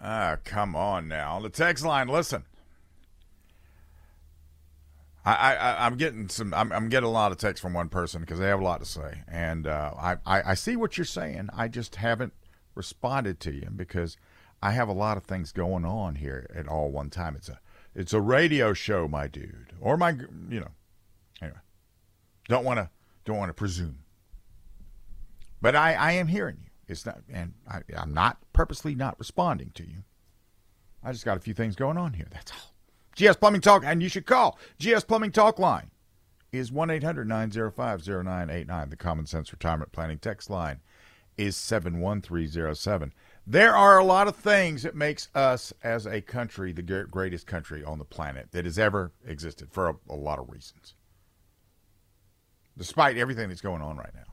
Ah, 0.00 0.36
come 0.44 0.76
on 0.76 1.08
now. 1.08 1.40
The 1.40 1.48
text 1.48 1.84
line, 1.84 2.08
listen. 2.08 2.44
I, 5.26 5.56
I, 5.56 5.86
I'm 5.86 5.96
getting 5.96 6.28
some. 6.28 6.54
I'm, 6.54 6.72
I'm 6.72 6.88
getting 6.88 7.08
a 7.08 7.12
lot 7.12 7.32
of 7.32 7.38
texts 7.38 7.60
from 7.60 7.74
one 7.74 7.88
person 7.88 8.20
because 8.20 8.38
they 8.38 8.46
have 8.46 8.60
a 8.60 8.64
lot 8.64 8.78
to 8.78 8.86
say, 8.86 9.22
and 9.26 9.66
uh, 9.66 9.92
I, 9.98 10.16
I, 10.24 10.50
I 10.50 10.54
see 10.54 10.76
what 10.76 10.96
you're 10.96 11.04
saying. 11.04 11.48
I 11.52 11.66
just 11.66 11.96
haven't 11.96 12.32
responded 12.76 13.40
to 13.40 13.52
you 13.52 13.68
because 13.74 14.16
I 14.62 14.70
have 14.70 14.88
a 14.88 14.92
lot 14.92 15.16
of 15.16 15.24
things 15.24 15.50
going 15.50 15.84
on 15.84 16.14
here 16.14 16.48
at 16.54 16.68
all 16.68 16.92
one 16.92 17.10
time. 17.10 17.34
It's 17.34 17.48
a, 17.48 17.58
it's 17.92 18.12
a 18.12 18.20
radio 18.20 18.72
show, 18.72 19.08
my 19.08 19.26
dude, 19.26 19.72
or 19.80 19.96
my, 19.96 20.10
you 20.10 20.60
know. 20.60 20.70
Anyway, 21.42 21.58
don't 22.48 22.64
want 22.64 22.78
to, 22.78 22.88
don't 23.24 23.36
want 23.36 23.48
to 23.48 23.54
presume. 23.54 23.98
But 25.60 25.74
I, 25.74 25.94
I 25.94 26.12
am 26.12 26.28
hearing 26.28 26.58
you. 26.62 26.70
It's 26.86 27.04
not, 27.04 27.18
and 27.28 27.54
I, 27.68 27.80
I'm 27.96 28.14
not 28.14 28.38
purposely 28.52 28.94
not 28.94 29.18
responding 29.18 29.72
to 29.74 29.82
you. 29.82 30.04
I 31.02 31.10
just 31.10 31.24
got 31.24 31.36
a 31.36 31.40
few 31.40 31.54
things 31.54 31.74
going 31.74 31.96
on 31.96 32.12
here. 32.12 32.28
That's 32.30 32.52
all. 32.52 32.75
GS 33.16 33.36
Plumbing 33.36 33.62
Talk, 33.62 33.82
and 33.84 34.02
you 34.02 34.08
should 34.08 34.26
call. 34.26 34.58
GS 34.78 35.04
Plumbing 35.04 35.32
Talk 35.32 35.58
line 35.58 35.90
is 36.52 36.70
1 36.70 36.90
800 36.90 37.26
905 37.26 38.06
0989. 38.06 38.90
The 38.90 38.96
Common 38.96 39.26
Sense 39.26 39.50
Retirement 39.52 39.90
Planning 39.90 40.18
text 40.18 40.50
line 40.50 40.80
is 41.36 41.56
71307. 41.56 43.12
There 43.46 43.74
are 43.74 43.98
a 43.98 44.04
lot 44.04 44.28
of 44.28 44.36
things 44.36 44.82
that 44.82 44.94
makes 44.94 45.28
us 45.34 45.72
as 45.82 46.06
a 46.06 46.20
country 46.20 46.72
the 46.72 46.82
greatest 46.82 47.46
country 47.46 47.82
on 47.84 47.98
the 47.98 48.04
planet 48.04 48.48
that 48.52 48.64
has 48.64 48.78
ever 48.78 49.12
existed 49.24 49.70
for 49.70 49.88
a, 49.88 49.94
a 50.10 50.16
lot 50.16 50.38
of 50.38 50.50
reasons. 50.50 50.94
Despite 52.76 53.16
everything 53.16 53.48
that's 53.48 53.60
going 53.60 53.82
on 53.82 53.96
right 53.96 54.14
now. 54.14 54.32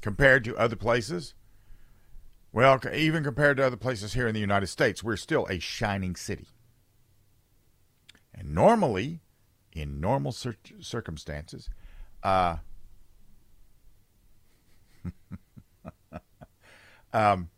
Compared 0.00 0.42
to 0.44 0.56
other 0.56 0.74
places, 0.74 1.34
well, 2.52 2.80
even 2.92 3.22
compared 3.22 3.58
to 3.58 3.66
other 3.66 3.76
places 3.76 4.14
here 4.14 4.26
in 4.26 4.34
the 4.34 4.40
United 4.40 4.66
States, 4.66 5.04
we're 5.04 5.16
still 5.16 5.46
a 5.48 5.60
shining 5.60 6.16
city. 6.16 6.48
And 8.34 8.54
normally, 8.54 9.20
in 9.72 10.00
normal 10.00 10.32
cir- 10.32 10.56
circumstances, 10.80 11.68
uh, 12.22 12.56
um, 17.12 17.50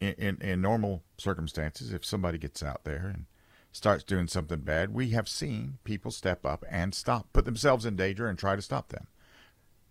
in, 0.00 0.14
in, 0.14 0.42
in 0.42 0.60
normal 0.60 1.02
circumstances, 1.16 1.92
if 1.92 2.04
somebody 2.04 2.38
gets 2.38 2.62
out 2.62 2.84
there 2.84 3.10
and 3.12 3.26
starts 3.72 4.04
doing 4.04 4.28
something 4.28 4.60
bad, 4.60 4.94
we 4.94 5.10
have 5.10 5.28
seen 5.28 5.78
people 5.84 6.10
step 6.10 6.46
up 6.46 6.64
and 6.70 6.94
stop, 6.94 7.32
put 7.32 7.44
themselves 7.44 7.84
in 7.84 7.96
danger 7.96 8.26
and 8.26 8.38
try 8.38 8.56
to 8.56 8.62
stop 8.62 8.88
them. 8.88 9.06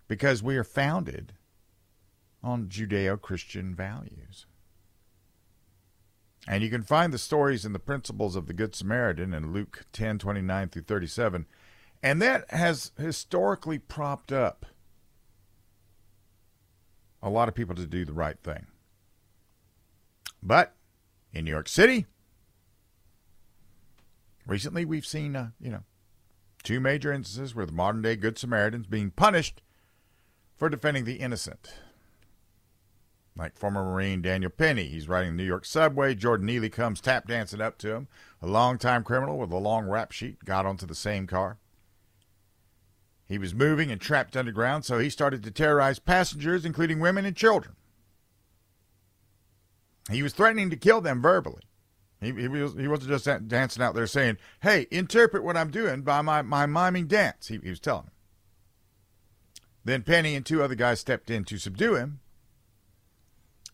Because 0.07 0.41
we 0.41 0.55
are 0.55 0.63
founded 0.63 1.33
on 2.43 2.67
Judeo 2.67 3.19
Christian 3.19 3.75
values. 3.75 4.45
And 6.45 6.63
you 6.63 6.69
can 6.69 6.83
find 6.83 7.13
the 7.13 7.17
stories 7.17 7.65
and 7.65 7.73
the 7.73 7.79
principles 7.79 8.35
of 8.35 8.47
the 8.47 8.53
Good 8.53 8.75
Samaritan 8.75 9.33
in 9.33 9.53
Luke 9.53 9.85
10 9.93 10.17
29 10.19 10.69
through 10.69 10.83
37. 10.83 11.45
And 12.03 12.21
that 12.21 12.49
has 12.51 12.91
historically 12.97 13.79
propped 13.79 14.31
up 14.31 14.65
a 17.21 17.29
lot 17.29 17.49
of 17.49 17.55
people 17.55 17.75
to 17.75 17.87
do 17.87 18.05
the 18.05 18.13
right 18.13 18.37
thing. 18.41 18.67
But 20.41 20.75
in 21.33 21.45
New 21.45 21.51
York 21.51 21.67
City, 21.67 22.05
recently 24.45 24.85
we've 24.85 25.05
seen, 25.05 25.35
uh, 25.35 25.49
you 25.59 25.71
know, 25.71 25.83
two 26.63 26.79
major 26.79 27.11
instances 27.11 27.55
where 27.55 27.65
the 27.65 27.71
modern 27.71 28.01
day 28.01 28.15
Good 28.15 28.37
Samaritans 28.37 28.87
being 28.87 29.11
punished 29.11 29.61
for 30.55 30.69
defending 30.69 31.05
the 31.05 31.15
innocent 31.15 31.73
like 33.37 33.57
former 33.57 33.83
Marine 33.83 34.21
Daniel 34.21 34.49
Penny. 34.49 34.87
He's 34.87 35.07
riding 35.07 35.31
the 35.31 35.43
New 35.43 35.47
York 35.47 35.65
subway. 35.65 36.15
Jordan 36.15 36.47
Neely 36.47 36.69
comes 36.69 36.99
tap 36.99 37.27
dancing 37.27 37.61
up 37.61 37.77
to 37.79 37.93
him. 37.93 38.07
A 38.41 38.47
longtime 38.47 39.03
criminal 39.03 39.37
with 39.37 39.51
a 39.51 39.57
long 39.57 39.87
rap 39.87 40.11
sheet 40.11 40.43
got 40.43 40.65
onto 40.65 40.85
the 40.85 40.95
same 40.95 41.27
car. 41.27 41.57
He 43.27 43.37
was 43.37 43.53
moving 43.53 43.91
and 43.91 43.99
trapped 43.99 44.37
underground, 44.37 44.85
so 44.85 44.99
he 44.99 45.09
started 45.09 45.43
to 45.43 45.51
terrorize 45.51 45.99
passengers, 45.99 46.65
including 46.65 46.99
women 46.99 47.25
and 47.25 47.35
children. 47.35 47.75
He 50.09 50.23
was 50.23 50.33
threatening 50.33 50.69
to 50.69 50.77
kill 50.77 51.01
them 51.01 51.21
verbally. 51.21 51.63
He, 52.21 52.31
he, 52.31 52.47
was, 52.47 52.73
he 52.73 52.87
wasn't 52.87 53.09
just 53.09 53.47
dancing 53.47 53.83
out 53.83 53.93
there 53.93 54.07
saying, 54.07 54.37
hey, 54.61 54.87
interpret 54.89 55.43
what 55.43 55.57
I'm 55.57 55.69
doing 55.69 56.01
by 56.01 56.21
my, 56.21 56.41
my 56.41 56.65
miming 56.65 57.07
dance, 57.07 57.49
he, 57.49 57.59
he 57.61 57.69
was 57.69 57.79
telling 57.79 58.05
him. 58.05 58.11
Then 59.83 60.03
Penny 60.03 60.35
and 60.35 60.45
two 60.45 60.63
other 60.63 60.75
guys 60.75 60.99
stepped 60.99 61.29
in 61.29 61.43
to 61.45 61.57
subdue 61.57 61.95
him, 61.95 62.21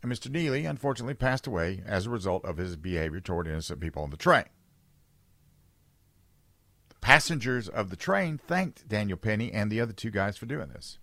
and 0.03 0.11
Mr. 0.11 0.29
Neely 0.29 0.65
unfortunately 0.65 1.13
passed 1.13 1.47
away 1.47 1.81
as 1.85 2.05
a 2.05 2.09
result 2.09 2.43
of 2.43 2.57
his 2.57 2.75
behavior 2.75 3.21
toward 3.21 3.47
innocent 3.47 3.79
people 3.79 4.03
on 4.03 4.09
the 4.09 4.17
train. 4.17 4.43
The 6.89 6.95
passengers 7.01 7.69
of 7.69 7.89
the 7.89 7.95
train 7.95 8.37
thanked 8.37 8.87
Daniel 8.87 9.17
Penny 9.17 9.51
and 9.51 9.71
the 9.71 9.79
other 9.79 9.93
two 9.93 10.11
guys 10.11 10.37
for 10.37 10.45
doing 10.45 10.67
this. 10.67 10.99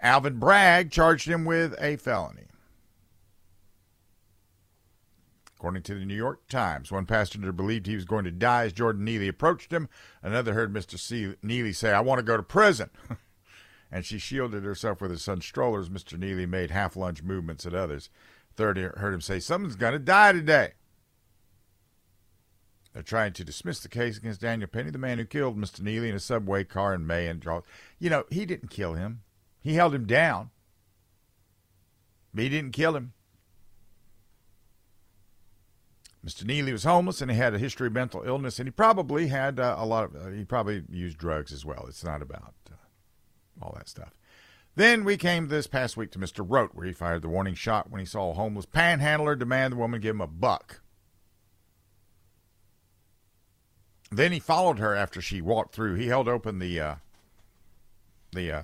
Alvin 0.00 0.40
Bragg 0.40 0.90
charged 0.90 1.28
him 1.28 1.44
with 1.44 1.80
a 1.80 1.96
felony. 1.96 2.48
According 5.56 5.84
to 5.84 5.94
the 5.94 6.04
New 6.04 6.16
York 6.16 6.48
Times, 6.48 6.90
one 6.90 7.06
passenger 7.06 7.52
believed 7.52 7.86
he 7.86 7.94
was 7.94 8.04
going 8.04 8.24
to 8.24 8.32
die 8.32 8.64
as 8.64 8.72
Jordan 8.72 9.04
Neely 9.04 9.28
approached 9.28 9.72
him. 9.72 9.88
Another 10.20 10.54
heard 10.54 10.74
Mr. 10.74 10.98
C- 10.98 11.36
Neely 11.40 11.72
say, 11.72 11.92
I 11.92 12.00
want 12.00 12.18
to 12.18 12.24
go 12.24 12.36
to 12.36 12.42
prison. 12.42 12.90
and 13.92 14.04
she 14.04 14.18
shielded 14.18 14.64
herself 14.64 15.00
with 15.00 15.12
her 15.12 15.18
son's 15.18 15.44
strollers. 15.44 15.88
Mr. 15.88 16.18
Neely 16.18 16.46
made 16.46 16.72
half 16.72 16.96
lunge 16.96 17.22
movements 17.22 17.64
at 17.64 17.74
others. 17.74 18.10
Third 18.56 18.76
heard 18.76 19.14
him 19.14 19.20
say, 19.20 19.38
Someone's 19.40 19.76
going 19.76 19.92
to 19.92 19.98
die 19.98 20.32
today. 20.32 20.72
They're 22.92 23.02
trying 23.02 23.32
to 23.34 23.44
dismiss 23.44 23.80
the 23.80 23.88
case 23.88 24.18
against 24.18 24.42
Daniel 24.42 24.68
Penny, 24.68 24.90
the 24.90 24.98
man 24.98 25.18
who 25.18 25.24
killed 25.24 25.56
Mr. 25.56 25.80
Neely 25.80 26.10
in 26.10 26.14
a 26.14 26.20
subway 26.20 26.64
car 26.64 26.94
in 26.94 27.06
May 27.06 27.26
and. 27.26 27.44
You 27.98 28.10
know, 28.10 28.24
he 28.30 28.44
didn't 28.44 28.68
kill 28.68 28.94
him. 28.94 29.22
He 29.60 29.74
held 29.74 29.94
him 29.94 30.06
down. 30.06 30.50
But 32.34 32.44
he 32.44 32.50
didn't 32.50 32.72
kill 32.72 32.96
him. 32.96 33.14
Mr. 36.24 36.44
Neely 36.44 36.72
was 36.72 36.84
homeless 36.84 37.20
and 37.20 37.30
he 37.30 37.36
had 37.36 37.54
a 37.54 37.58
history 37.58 37.88
of 37.88 37.92
mental 37.94 38.22
illness, 38.22 38.58
and 38.60 38.68
he 38.68 38.70
probably 38.70 39.26
had 39.26 39.58
uh, 39.58 39.74
a 39.78 39.84
lot 39.84 40.04
of, 40.04 40.14
uh, 40.14 40.28
he 40.30 40.44
probably 40.44 40.84
used 40.88 41.18
drugs 41.18 41.52
as 41.52 41.64
well. 41.64 41.84
It's 41.88 42.04
not 42.04 42.22
about 42.22 42.54
uh, 42.70 42.74
all 43.60 43.74
that 43.76 43.88
stuff. 43.88 44.12
Then 44.74 45.04
we 45.04 45.16
came 45.16 45.48
this 45.48 45.66
past 45.66 45.96
week 45.96 46.10
to 46.12 46.18
Mr. 46.18 46.44
Rote, 46.46 46.70
where 46.74 46.86
he 46.86 46.92
fired 46.92 47.22
the 47.22 47.28
warning 47.28 47.54
shot 47.54 47.90
when 47.90 48.00
he 48.00 48.06
saw 48.06 48.30
a 48.30 48.34
homeless 48.34 48.64
panhandler 48.64 49.36
demand 49.36 49.72
the 49.72 49.76
woman 49.76 50.00
give 50.00 50.14
him 50.14 50.22
a 50.22 50.26
buck. 50.26 50.80
Then 54.10 54.32
he 54.32 54.38
followed 54.38 54.78
her 54.78 54.94
after 54.94 55.20
she 55.20 55.40
walked 55.40 55.74
through. 55.74 55.94
He 55.94 56.08
held 56.08 56.28
open 56.28 56.58
the 56.58 56.80
uh, 56.80 56.94
the 58.32 58.52
uh, 58.52 58.62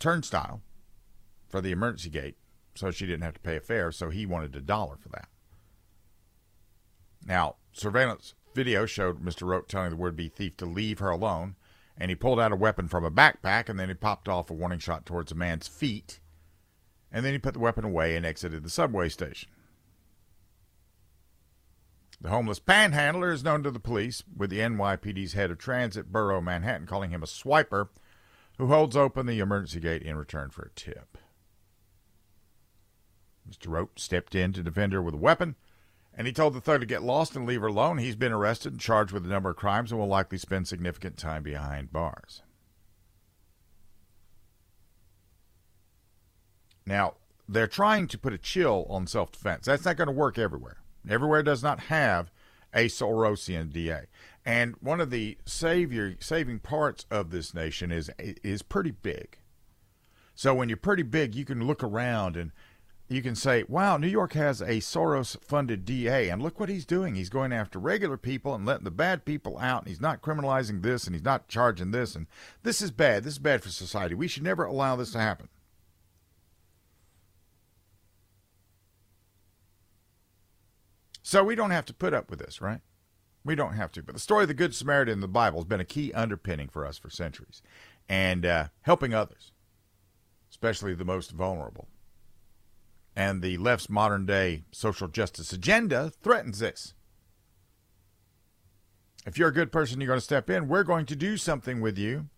turnstile 0.00 0.62
for 1.48 1.60
the 1.60 1.72
emergency 1.72 2.10
gate 2.10 2.36
so 2.74 2.90
she 2.90 3.06
didn't 3.06 3.22
have 3.22 3.34
to 3.34 3.40
pay 3.40 3.56
a 3.56 3.60
fare. 3.60 3.92
So 3.92 4.10
he 4.10 4.26
wanted 4.26 4.54
a 4.56 4.60
dollar 4.60 4.96
for 4.96 5.08
that. 5.10 5.28
Now, 7.24 7.56
surveillance 7.72 8.34
video 8.54 8.86
showed 8.86 9.22
Mr. 9.22 9.46
Rote 9.46 9.68
telling 9.68 9.90
the 9.90 9.96
would-be 9.96 10.28
thief 10.28 10.56
to 10.56 10.66
leave 10.66 10.98
her 10.98 11.10
alone 11.10 11.56
and 12.00 12.10
he 12.10 12.14
pulled 12.14 12.40
out 12.40 12.50
a 12.50 12.56
weapon 12.56 12.88
from 12.88 13.04
a 13.04 13.10
backpack 13.10 13.68
and 13.68 13.78
then 13.78 13.88
he 13.88 13.94
popped 13.94 14.26
off 14.26 14.50
a 14.50 14.54
warning 14.54 14.78
shot 14.78 15.04
towards 15.04 15.30
a 15.30 15.34
man's 15.34 15.68
feet. 15.68 16.18
And 17.12 17.24
then 17.24 17.32
he 17.32 17.38
put 17.38 17.52
the 17.52 17.60
weapon 17.60 17.84
away 17.84 18.16
and 18.16 18.24
exited 18.24 18.62
the 18.62 18.70
subway 18.70 19.10
station. 19.10 19.50
The 22.22 22.30
homeless 22.30 22.58
panhandler 22.58 23.30
is 23.30 23.44
known 23.44 23.62
to 23.62 23.70
the 23.70 23.80
police, 23.80 24.22
with 24.34 24.50
the 24.50 24.58
NYPD's 24.58 25.32
head 25.34 25.50
of 25.50 25.58
transit, 25.58 26.12
Borough 26.12 26.40
Manhattan, 26.40 26.86
calling 26.86 27.10
him 27.10 27.22
a 27.22 27.26
swiper 27.26 27.88
who 28.58 28.66
holds 28.66 28.96
open 28.96 29.26
the 29.26 29.38
emergency 29.38 29.80
gate 29.80 30.02
in 30.02 30.16
return 30.16 30.50
for 30.50 30.62
a 30.62 30.70
tip. 30.70 31.18
Mr. 33.48 33.68
Rote 33.68 33.98
stepped 33.98 34.34
in 34.34 34.52
to 34.52 34.62
defend 34.62 34.92
her 34.92 35.02
with 35.02 35.14
a 35.14 35.18
weapon, 35.18 35.56
And 36.20 36.26
he 36.26 36.34
told 36.34 36.52
the 36.52 36.60
thug 36.60 36.80
to 36.80 36.86
get 36.86 37.02
lost 37.02 37.34
and 37.34 37.46
leave 37.46 37.62
her 37.62 37.68
alone. 37.68 37.96
He's 37.96 38.14
been 38.14 38.30
arrested 38.30 38.72
and 38.72 38.80
charged 38.82 39.10
with 39.10 39.24
a 39.24 39.28
number 39.30 39.48
of 39.48 39.56
crimes 39.56 39.90
and 39.90 39.98
will 39.98 40.06
likely 40.06 40.36
spend 40.36 40.68
significant 40.68 41.16
time 41.16 41.42
behind 41.42 41.94
bars. 41.94 42.42
Now, 46.84 47.14
they're 47.48 47.66
trying 47.66 48.06
to 48.08 48.18
put 48.18 48.34
a 48.34 48.38
chill 48.38 48.84
on 48.90 49.06
self 49.06 49.32
defense. 49.32 49.64
That's 49.64 49.86
not 49.86 49.96
going 49.96 50.08
to 50.08 50.12
work 50.12 50.36
everywhere. 50.36 50.82
Everywhere 51.08 51.42
does 51.42 51.62
not 51.62 51.84
have 51.84 52.30
a 52.74 52.88
Sorosian 52.88 53.72
DA. 53.72 54.00
And 54.44 54.74
one 54.80 55.00
of 55.00 55.08
the 55.08 55.38
savior, 55.46 56.16
saving 56.20 56.58
parts 56.58 57.06
of 57.10 57.30
this 57.30 57.54
nation 57.54 57.90
is 57.90 58.10
is 58.18 58.60
pretty 58.60 58.90
big. 58.90 59.38
So 60.34 60.54
when 60.54 60.68
you're 60.68 60.76
pretty 60.76 61.02
big, 61.02 61.34
you 61.34 61.46
can 61.46 61.66
look 61.66 61.82
around 61.82 62.36
and 62.36 62.52
you 63.10 63.22
can 63.22 63.34
say, 63.34 63.64
wow, 63.66 63.96
New 63.96 64.06
York 64.06 64.34
has 64.34 64.60
a 64.60 64.78
Soros 64.78 65.36
funded 65.42 65.84
DA, 65.84 66.28
and 66.28 66.40
look 66.40 66.60
what 66.60 66.68
he's 66.68 66.86
doing. 66.86 67.16
He's 67.16 67.28
going 67.28 67.52
after 67.52 67.80
regular 67.80 68.16
people 68.16 68.54
and 68.54 68.64
letting 68.64 68.84
the 68.84 68.90
bad 68.92 69.24
people 69.24 69.58
out, 69.58 69.82
and 69.82 69.88
he's 69.88 70.00
not 70.00 70.22
criminalizing 70.22 70.82
this, 70.82 71.06
and 71.06 71.14
he's 71.14 71.24
not 71.24 71.48
charging 71.48 71.90
this, 71.90 72.14
and 72.14 72.28
this 72.62 72.80
is 72.80 72.92
bad. 72.92 73.24
This 73.24 73.32
is 73.32 73.40
bad 73.40 73.64
for 73.64 73.68
society. 73.68 74.14
We 74.14 74.28
should 74.28 74.44
never 74.44 74.64
allow 74.64 74.94
this 74.94 75.10
to 75.10 75.18
happen. 75.18 75.48
So 81.24 81.42
we 81.42 81.56
don't 81.56 81.72
have 81.72 81.86
to 81.86 81.94
put 81.94 82.14
up 82.14 82.30
with 82.30 82.38
this, 82.38 82.60
right? 82.60 82.80
We 83.44 83.56
don't 83.56 83.74
have 83.74 83.90
to. 83.92 84.04
But 84.04 84.14
the 84.14 84.20
story 84.20 84.42
of 84.42 84.48
the 84.48 84.54
Good 84.54 84.74
Samaritan 84.74 85.14
in 85.14 85.20
the 85.20 85.26
Bible 85.26 85.58
has 85.58 85.64
been 85.64 85.80
a 85.80 85.84
key 85.84 86.12
underpinning 86.12 86.68
for 86.68 86.86
us 86.86 86.96
for 86.96 87.10
centuries 87.10 87.60
and 88.08 88.46
uh, 88.46 88.68
helping 88.82 89.14
others, 89.14 89.50
especially 90.48 90.94
the 90.94 91.04
most 91.04 91.32
vulnerable. 91.32 91.88
And 93.20 93.42
the 93.42 93.58
left's 93.58 93.90
modern 93.90 94.24
day 94.24 94.62
social 94.72 95.06
justice 95.06 95.52
agenda 95.52 96.10
threatens 96.22 96.60
this. 96.60 96.94
If 99.26 99.36
you're 99.36 99.50
a 99.50 99.52
good 99.52 99.70
person, 99.70 100.00
you're 100.00 100.08
going 100.08 100.16
to 100.16 100.24
step 100.24 100.48
in. 100.48 100.68
We're 100.68 100.84
going 100.84 101.04
to 101.04 101.14
do 101.14 101.36
something 101.36 101.82
with 101.82 101.98
you. 101.98 102.30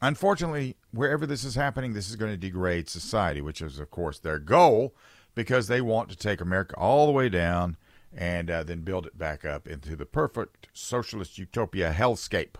Unfortunately, 0.00 0.76
wherever 0.92 1.26
this 1.26 1.42
is 1.42 1.56
happening, 1.56 1.92
this 1.92 2.08
is 2.08 2.14
going 2.14 2.30
to 2.30 2.36
degrade 2.36 2.88
society, 2.88 3.40
which 3.40 3.60
is, 3.60 3.80
of 3.80 3.90
course, 3.90 4.20
their 4.20 4.38
goal 4.38 4.94
because 5.34 5.66
they 5.66 5.80
want 5.80 6.08
to 6.10 6.16
take 6.16 6.40
America 6.40 6.76
all 6.76 7.06
the 7.06 7.12
way 7.12 7.28
down 7.28 7.76
and 8.16 8.48
uh, 8.48 8.62
then 8.62 8.82
build 8.82 9.06
it 9.06 9.18
back 9.18 9.44
up 9.44 9.66
into 9.66 9.96
the 9.96 10.06
perfect 10.06 10.68
socialist 10.72 11.36
utopia 11.36 11.92
hellscape. 11.92 12.54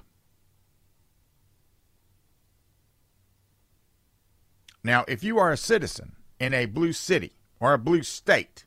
Now, 4.83 5.05
if 5.07 5.23
you 5.23 5.39
are 5.39 5.53
a 5.53 5.57
citizen 5.57 6.17
in 6.39 6.55
a 6.55 6.67
blue 6.67 6.93
city 6.93 7.33
or 7.61 7.73
a 7.73 7.79
blue 7.79 8.03
state, 8.03 8.65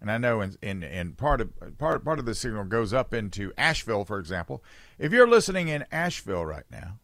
and 0.00 0.10
I 0.10 0.18
know 0.18 0.42
in, 0.42 0.56
in, 0.60 0.82
in 0.82 1.12
part 1.14 1.40
of 1.40 1.78
part 1.78 2.04
part 2.04 2.18
of 2.18 2.26
the 2.26 2.34
signal 2.34 2.64
goes 2.64 2.92
up 2.92 3.14
into 3.14 3.52
Asheville, 3.56 4.04
for 4.04 4.18
example. 4.18 4.62
If 4.98 5.12
you're 5.12 5.28
listening 5.28 5.68
in 5.68 5.86
Asheville 5.90 6.44
right 6.44 6.66
now, 6.70 6.98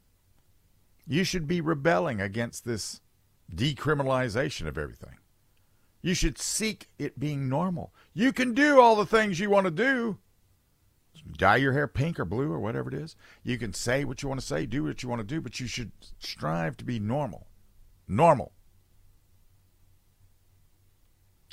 you 1.06 1.24
should 1.24 1.46
be 1.46 1.60
rebelling 1.60 2.20
against 2.20 2.64
this 2.64 3.00
decriminalization 3.54 4.66
of 4.66 4.76
everything. 4.76 5.16
You 6.02 6.14
should 6.14 6.38
seek 6.38 6.88
it 6.98 7.18
being 7.18 7.48
normal. 7.48 7.94
You 8.14 8.32
can 8.32 8.54
do 8.54 8.80
all 8.80 8.96
the 8.96 9.06
things 9.06 9.40
you 9.40 9.50
want 9.50 9.64
to 9.64 9.70
do. 9.70 10.18
Dye 11.36 11.56
your 11.56 11.72
hair 11.72 11.88
pink 11.88 12.18
or 12.18 12.24
blue 12.24 12.52
or 12.52 12.60
whatever 12.60 12.88
it 12.88 12.94
is. 12.94 13.16
You 13.42 13.58
can 13.58 13.74
say 13.74 14.04
what 14.04 14.22
you 14.22 14.28
want 14.28 14.40
to 14.40 14.46
say, 14.46 14.66
do 14.66 14.84
what 14.84 15.02
you 15.02 15.08
want 15.08 15.20
to 15.20 15.26
do, 15.26 15.40
but 15.40 15.58
you 15.58 15.66
should 15.66 15.92
strive 16.18 16.76
to 16.78 16.84
be 16.84 16.98
normal. 16.98 17.46
Normal. 18.06 18.52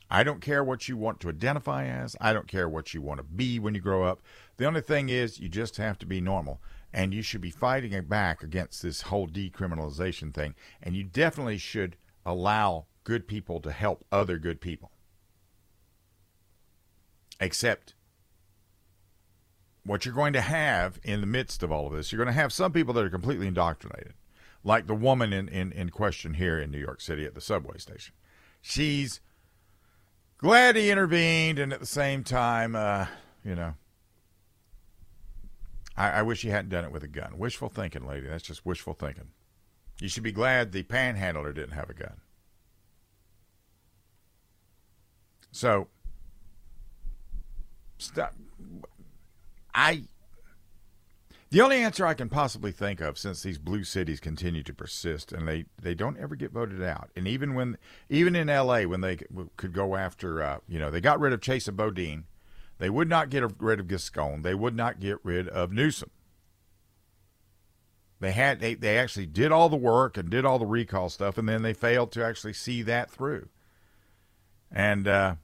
I 0.09 0.23
don't 0.23 0.41
care 0.41 0.63
what 0.63 0.87
you 0.87 0.95
want 0.95 1.19
to 1.21 1.29
identify 1.29 1.85
as. 1.85 2.15
I 2.21 2.31
don't 2.33 2.47
care 2.47 2.69
what 2.69 2.93
you 2.93 3.01
want 3.01 3.19
to 3.19 3.23
be 3.23 3.59
when 3.59 3.75
you 3.75 3.81
grow 3.81 4.03
up. 4.03 4.21
The 4.57 4.65
only 4.65 4.81
thing 4.81 5.09
is, 5.09 5.39
you 5.39 5.49
just 5.49 5.77
have 5.77 5.99
to 5.99 6.05
be 6.05 6.21
normal. 6.21 6.61
And 6.93 7.13
you 7.13 7.21
should 7.21 7.41
be 7.41 7.51
fighting 7.51 7.99
back 8.03 8.41
against 8.41 8.81
this 8.81 9.01
whole 9.01 9.27
decriminalization 9.27 10.33
thing. 10.33 10.55
And 10.81 10.95
you 10.95 11.03
definitely 11.03 11.57
should 11.57 11.97
allow 12.25 12.85
good 13.03 13.27
people 13.27 13.59
to 13.61 13.71
help 13.71 14.05
other 14.11 14.37
good 14.37 14.61
people. 14.61 14.91
Except 17.39 17.93
what 19.83 20.05
you're 20.05 20.13
going 20.13 20.33
to 20.33 20.41
have 20.41 20.99
in 21.03 21.21
the 21.21 21.27
midst 21.27 21.63
of 21.63 21.71
all 21.71 21.87
of 21.87 21.93
this, 21.93 22.11
you're 22.11 22.23
going 22.23 22.33
to 22.33 22.41
have 22.41 22.51
some 22.51 22.71
people 22.71 22.93
that 22.93 23.05
are 23.05 23.09
completely 23.09 23.47
indoctrinated, 23.47 24.13
like 24.63 24.87
the 24.87 24.95
woman 24.95 25.31
in, 25.33 25.47
in, 25.47 25.71
in 25.71 25.89
question 25.89 26.33
here 26.33 26.57
in 26.59 26.71
New 26.71 26.79
York 26.79 27.01
City 27.01 27.25
at 27.25 27.35
the 27.35 27.41
subway 27.41 27.77
station. 27.77 28.13
She's 28.61 29.21
glad 30.37 30.75
he 30.75 30.89
intervened, 30.89 31.59
and 31.59 31.73
at 31.73 31.79
the 31.79 31.85
same 31.85 32.23
time, 32.23 32.75
uh, 32.75 33.07
you 33.43 33.55
know, 33.55 33.73
I, 35.95 36.09
I 36.09 36.21
wish 36.21 36.41
he 36.41 36.49
hadn't 36.49 36.69
done 36.69 36.85
it 36.85 36.91
with 36.91 37.03
a 37.03 37.07
gun. 37.07 37.37
Wishful 37.37 37.69
thinking, 37.69 38.05
lady. 38.05 38.27
That's 38.27 38.43
just 38.43 38.65
wishful 38.65 38.93
thinking. 38.93 39.29
You 39.99 40.07
should 40.09 40.23
be 40.23 40.31
glad 40.31 40.71
the 40.71 40.83
panhandler 40.83 41.53
didn't 41.53 41.73
have 41.73 41.89
a 41.89 41.93
gun. 41.93 42.21
So, 45.51 45.87
stop. 47.97 48.35
I. 49.73 50.03
The 51.49 51.61
only 51.61 51.77
answer 51.77 52.05
I 52.05 52.13
can 52.13 52.27
possibly 52.27 52.71
think 52.71 52.99
of, 52.99 53.17
since 53.17 53.41
these 53.41 53.57
blue 53.57 53.85
cities 53.85 54.19
continue 54.19 54.63
to 54.63 54.73
persist 54.73 55.31
and 55.31 55.47
they, 55.47 55.65
they 55.81 55.95
don't 55.95 56.17
ever 56.17 56.35
get 56.35 56.51
voted 56.51 56.83
out, 56.83 57.09
and 57.15 57.25
even 57.25 57.53
when 57.55 57.77
even 58.09 58.35
in 58.35 58.49
L.A. 58.49 58.85
when 58.85 58.99
they 58.99 59.17
could 59.55 59.71
go 59.71 59.95
after, 59.95 60.43
uh, 60.43 60.57
you 60.67 60.77
know, 60.77 60.91
they 60.91 60.99
got 60.99 61.21
rid 61.21 61.31
of 61.31 61.39
Chesa 61.39 61.73
Boudin, 61.73 62.25
they 62.79 62.89
would 62.89 63.07
not 63.07 63.29
get 63.29 63.45
rid 63.59 63.79
of 63.79 63.87
Gascon, 63.87 64.41
they 64.41 64.55
would 64.55 64.75
not 64.75 64.99
get 64.99 65.19
rid 65.23 65.47
of 65.47 65.71
Newsom. 65.71 66.09
They 68.19 68.31
had 68.31 68.59
they, 68.59 68.73
they 68.73 68.97
actually 68.97 69.27
did 69.27 69.51
all 69.53 69.69
the 69.69 69.77
work 69.77 70.17
and 70.17 70.29
did 70.29 70.43
all 70.43 70.59
the 70.59 70.65
recall 70.65 71.07
stuff, 71.07 71.37
and 71.37 71.47
then 71.47 71.61
they 71.61 71.73
failed 71.73 72.11
to 72.13 72.25
actually 72.25 72.53
see 72.53 72.81
that 72.81 73.09
through. 73.09 73.47
And 74.69 75.07
uh, 75.07 75.35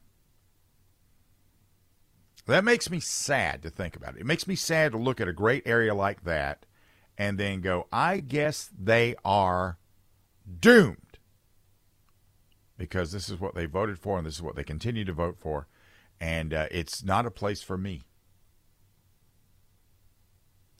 that 2.46 2.64
makes 2.64 2.90
me 2.90 3.00
sad 3.00 3.62
to 3.62 3.70
think 3.70 3.96
about 3.96 4.16
it. 4.16 4.20
It 4.20 4.26
makes 4.26 4.46
me 4.46 4.54
sad 4.54 4.92
to 4.92 4.98
look 4.98 5.20
at 5.20 5.28
a 5.28 5.32
great 5.32 5.66
area 5.66 5.94
like 5.94 6.24
that 6.24 6.66
and 7.16 7.38
then 7.38 7.60
go, 7.60 7.86
I 7.92 8.18
guess 8.18 8.70
they 8.78 9.14
are 9.24 9.78
doomed. 10.60 10.98
Because 12.76 13.12
this 13.12 13.28
is 13.28 13.40
what 13.40 13.54
they 13.54 13.66
voted 13.66 13.98
for 13.98 14.18
and 14.18 14.26
this 14.26 14.34
is 14.34 14.42
what 14.42 14.56
they 14.56 14.64
continue 14.64 15.04
to 15.04 15.12
vote 15.12 15.36
for. 15.38 15.68
And 16.20 16.52
uh, 16.52 16.66
it's 16.70 17.04
not 17.04 17.26
a 17.26 17.30
place 17.30 17.62
for 17.62 17.78
me. 17.78 18.02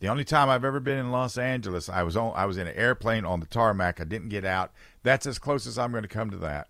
The 0.00 0.08
only 0.08 0.24
time 0.24 0.50
I've 0.50 0.64
ever 0.64 0.80
been 0.80 0.98
in 0.98 1.12
Los 1.12 1.38
Angeles, 1.38 1.88
I 1.88 2.02
was 2.02 2.16
on 2.16 2.32
I 2.36 2.44
was 2.44 2.58
in 2.58 2.66
an 2.66 2.76
airplane 2.76 3.24
on 3.24 3.40
the 3.40 3.46
tarmac. 3.46 4.00
I 4.00 4.04
didn't 4.04 4.28
get 4.28 4.44
out. 4.44 4.72
That's 5.02 5.24
as 5.24 5.38
close 5.38 5.66
as 5.66 5.78
I'm 5.78 5.92
going 5.92 6.02
to 6.02 6.08
come 6.08 6.30
to 6.30 6.36
that. 6.38 6.68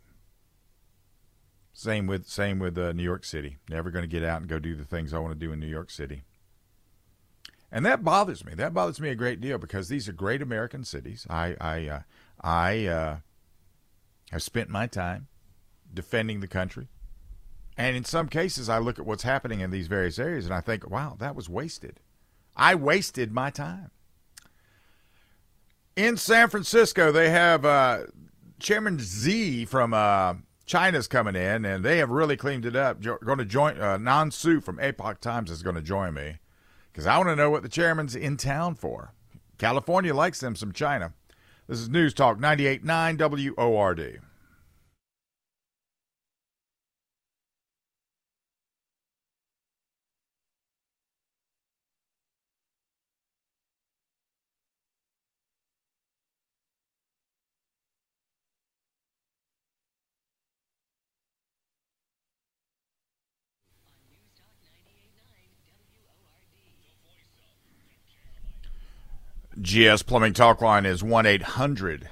Same 1.75 2.07
with 2.07 2.27
same 2.27 2.61
with 2.61 2.79
uh, 2.79 2.93
New 2.93 3.03
York 3.03 3.25
City. 3.25 3.59
Never 3.69 3.91
going 3.91 4.05
to 4.05 4.09
get 4.09 4.25
out 4.25 4.41
and 4.41 4.49
go 4.49 4.59
do 4.59 4.77
the 4.77 4.85
things 4.85 5.13
I 5.13 5.19
want 5.19 5.33
to 5.33 5.47
do 5.47 5.53
in 5.53 5.59
New 5.59 5.67
York 5.67 5.91
City. 5.91 6.23
And 7.71 7.85
that 7.85 8.05
bothers 8.05 8.45
me. 8.45 8.55
That 8.55 8.73
bothers 8.73 9.01
me 9.01 9.09
a 9.09 9.17
great 9.17 9.41
deal 9.41 9.59
because 9.59 9.89
these 9.89 10.09
are 10.09 10.13
great 10.13 10.41
American 10.41 10.85
cities. 10.85 11.27
I 11.29 11.57
I 11.61 11.89
uh, 11.89 12.01
I 12.41 12.87
uh, 12.87 13.17
have 14.31 14.43
spent 14.43 14.71
my 14.71 14.87
time 14.87 15.27
defending 15.93 16.39
the 16.39 16.47
country, 16.47 16.87
and 17.77 17.97
in 17.97 18.05
some 18.05 18.29
cases, 18.29 18.69
I 18.69 18.79
look 18.79 18.99
at 18.99 19.07
what's 19.07 19.25
happening 19.25 19.61
in 19.61 19.71
these 19.71 19.89
various 19.89 20.19
areas 20.19 20.45
and 20.45 20.55
I 20.55 20.61
think, 20.61 20.89
wow, 20.89 21.17
that 21.19 21.35
was 21.35 21.49
wasted. 21.49 21.99
I 22.57 22.77
wasted 22.77 23.33
my 23.33 23.51
time. 23.51 23.91
In 25.97 26.17
San 26.17 26.49
Francisco, 26.49 27.11
they 27.11 27.31
have 27.31 27.65
uh, 27.65 28.05
Chairman 28.61 28.99
Xi 28.99 29.65
from 29.65 29.93
uh, 29.93 30.35
China's 30.67 31.07
coming 31.07 31.37
in, 31.37 31.65
and 31.65 31.85
they 31.85 31.99
have 31.99 32.11
really 32.11 32.37
cleaned 32.37 32.65
it 32.65 32.75
up. 32.77 33.01
Jo- 33.01 33.19
going 33.25 33.39
to 33.39 33.45
join 33.45 33.81
uh, 33.81 33.97
Nan 33.99 34.31
Su 34.31 34.61
from 34.61 34.81
Epoch 34.81 35.21
Times 35.21 35.51
is 35.51 35.63
going 35.63 35.77
to 35.77 35.83
join 35.83 36.15
me 36.15 36.39
because 36.93 37.07
I 37.07 37.17
want 37.19 37.29
to 37.29 37.37
know 37.37 37.51
what 37.51 37.63
the 37.63 37.69
chairman's 37.69 38.17
in 38.17 38.37
town 38.37 38.75
for. 38.75 39.13
California 39.59 40.15
likes 40.15 40.41
them 40.41 40.57
some 40.57 40.73
China. 40.73 41.13
This 41.69 41.81
is 41.81 41.89
News 41.89 42.15
Talk 42.15 42.39
98.9 42.39 43.57
WORD. 43.57 44.21
GS 69.61 70.03
Plumbing 70.03 70.33
Talk 70.33 70.61
Line 70.61 70.85
is 70.87 71.03
1 71.03 71.27
800 71.27 72.11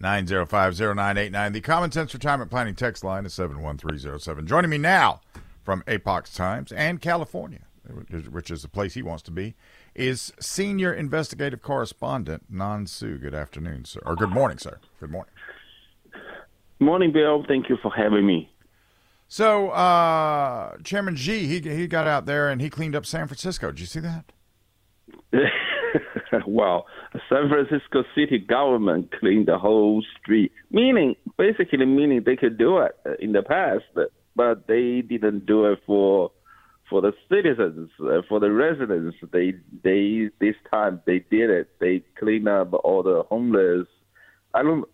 9050989. 0.00 1.52
The 1.52 1.60
Common 1.60 1.92
Sense 1.92 2.12
Retirement 2.12 2.50
Planning 2.50 2.74
text 2.74 3.04
line 3.04 3.24
is 3.24 3.34
71307. 3.34 4.46
Joining 4.46 4.70
me 4.70 4.78
now 4.78 5.20
from 5.62 5.84
Epoch 5.86 6.28
Times 6.32 6.72
and 6.72 7.00
California, 7.00 7.60
which 8.30 8.50
is 8.50 8.62
the 8.62 8.68
place 8.68 8.94
he 8.94 9.02
wants 9.02 9.22
to 9.24 9.30
be, 9.30 9.54
is 9.94 10.32
senior 10.40 10.92
investigative 10.92 11.62
correspondent 11.62 12.44
Nan 12.48 12.86
Su. 12.86 13.18
Good 13.18 13.34
afternoon, 13.34 13.84
sir. 13.84 14.00
Or 14.04 14.16
good 14.16 14.30
morning, 14.30 14.58
sir. 14.58 14.78
Good 14.98 15.10
morning. 15.10 15.32
Morning, 16.80 17.12
Bill. 17.12 17.44
Thank 17.46 17.68
you 17.68 17.76
for 17.80 17.92
having 17.94 18.26
me. 18.26 18.50
So, 19.28 19.70
uh, 19.70 20.76
Chairman 20.82 21.16
Xi, 21.16 21.46
he 21.46 21.60
he 21.60 21.86
got 21.86 22.06
out 22.06 22.26
there 22.26 22.50
and 22.50 22.60
he 22.60 22.68
cleaned 22.68 22.96
up 22.96 23.06
San 23.06 23.28
Francisco. 23.28 23.70
Did 23.70 23.80
you 23.80 23.86
see 23.86 24.00
that? 24.00 24.32
well, 26.46 26.86
San 27.28 27.48
Francisco 27.48 28.04
city 28.14 28.38
government 28.38 29.12
cleaned 29.18 29.46
the 29.46 29.58
whole 29.58 30.02
street, 30.20 30.52
meaning 30.70 31.14
basically 31.36 31.84
meaning 31.84 32.22
they 32.24 32.36
could 32.36 32.58
do 32.58 32.78
it 32.78 32.96
in 33.20 33.32
the 33.32 33.42
past, 33.42 33.84
but 34.36 34.66
they 34.66 35.02
didn't 35.02 35.46
do 35.46 35.66
it 35.66 35.80
for 35.86 36.30
for 36.88 37.00
the 37.00 37.12
citizens, 37.30 37.90
uh, 38.02 38.20
for 38.28 38.38
the 38.40 38.50
residents. 38.50 39.16
They 39.32 39.54
they 39.82 40.30
this 40.40 40.56
time 40.70 41.00
they 41.06 41.20
did 41.30 41.50
it. 41.50 41.68
They 41.80 42.02
cleaned 42.18 42.48
up 42.48 42.72
all 42.72 43.02
the 43.02 43.24
homeless. 43.28 43.86
I 44.54 44.62
don't 44.62 44.84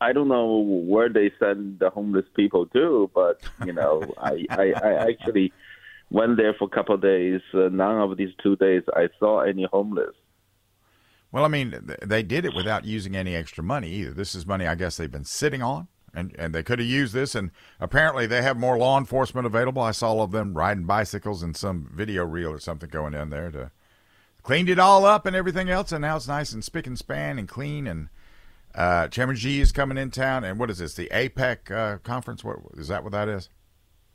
I 0.00 0.12
don't 0.12 0.28
know 0.28 0.56
where 0.56 1.08
they 1.08 1.30
send 1.38 1.78
the 1.78 1.90
homeless 1.90 2.24
people 2.34 2.66
to, 2.66 3.10
but 3.14 3.42
you 3.64 3.72
know, 3.72 4.02
I, 4.18 4.46
I, 4.50 4.72
I 4.82 5.08
actually 5.08 5.52
went 6.10 6.36
there 6.38 6.54
for 6.54 6.64
a 6.64 6.68
couple 6.68 6.94
of 6.94 7.02
days. 7.02 7.40
Uh, 7.52 7.68
none 7.70 8.00
of 8.00 8.16
these 8.16 8.34
two 8.42 8.56
days 8.56 8.82
I 8.94 9.08
saw 9.18 9.40
any 9.40 9.66
homeless. 9.70 10.14
Well, 11.32 11.44
I 11.44 11.48
mean, 11.48 11.94
they 12.02 12.22
did 12.22 12.44
it 12.44 12.54
without 12.54 12.84
using 12.84 13.16
any 13.16 13.36
extra 13.36 13.62
money 13.62 13.88
either. 13.90 14.10
This 14.10 14.34
is 14.34 14.46
money 14.46 14.66
I 14.66 14.74
guess 14.74 14.96
they've 14.96 15.10
been 15.10 15.24
sitting 15.24 15.62
on, 15.62 15.88
and 16.12 16.34
and 16.38 16.54
they 16.54 16.62
could 16.62 16.80
have 16.80 16.88
used 16.88 17.14
this. 17.14 17.34
And 17.34 17.50
apparently, 17.78 18.26
they 18.26 18.42
have 18.42 18.56
more 18.56 18.76
law 18.76 18.98
enforcement 18.98 19.46
available. 19.46 19.82
I 19.82 19.92
saw 19.92 20.08
all 20.08 20.22
of 20.22 20.32
them 20.32 20.54
riding 20.54 20.84
bicycles 20.84 21.42
in 21.42 21.54
some 21.54 21.90
video 21.94 22.24
reel 22.24 22.50
or 22.50 22.58
something 22.58 22.88
going 22.88 23.14
in 23.14 23.30
there 23.30 23.50
to 23.52 23.70
cleaned 24.42 24.70
it 24.70 24.78
all 24.78 25.04
up 25.04 25.26
and 25.26 25.36
everything 25.36 25.68
else, 25.68 25.92
and 25.92 26.02
now 26.02 26.16
it's 26.16 26.26
nice 26.26 26.52
and 26.52 26.64
spick 26.64 26.86
and 26.86 26.98
span 26.98 27.38
and 27.38 27.48
clean 27.48 27.86
and 27.86 28.08
uh, 28.74 29.08
Chairman 29.08 29.36
Xi 29.36 29.60
is 29.60 29.72
coming 29.72 29.98
in 29.98 30.10
town, 30.10 30.44
and 30.44 30.58
what 30.58 30.70
is 30.70 30.78
this? 30.78 30.94
The 30.94 31.08
APEC 31.12 31.70
uh, 31.70 31.98
conference? 31.98 32.44
What 32.44 32.58
is 32.76 32.88
that? 32.88 33.02
What 33.02 33.12
that 33.12 33.28
is? 33.28 33.48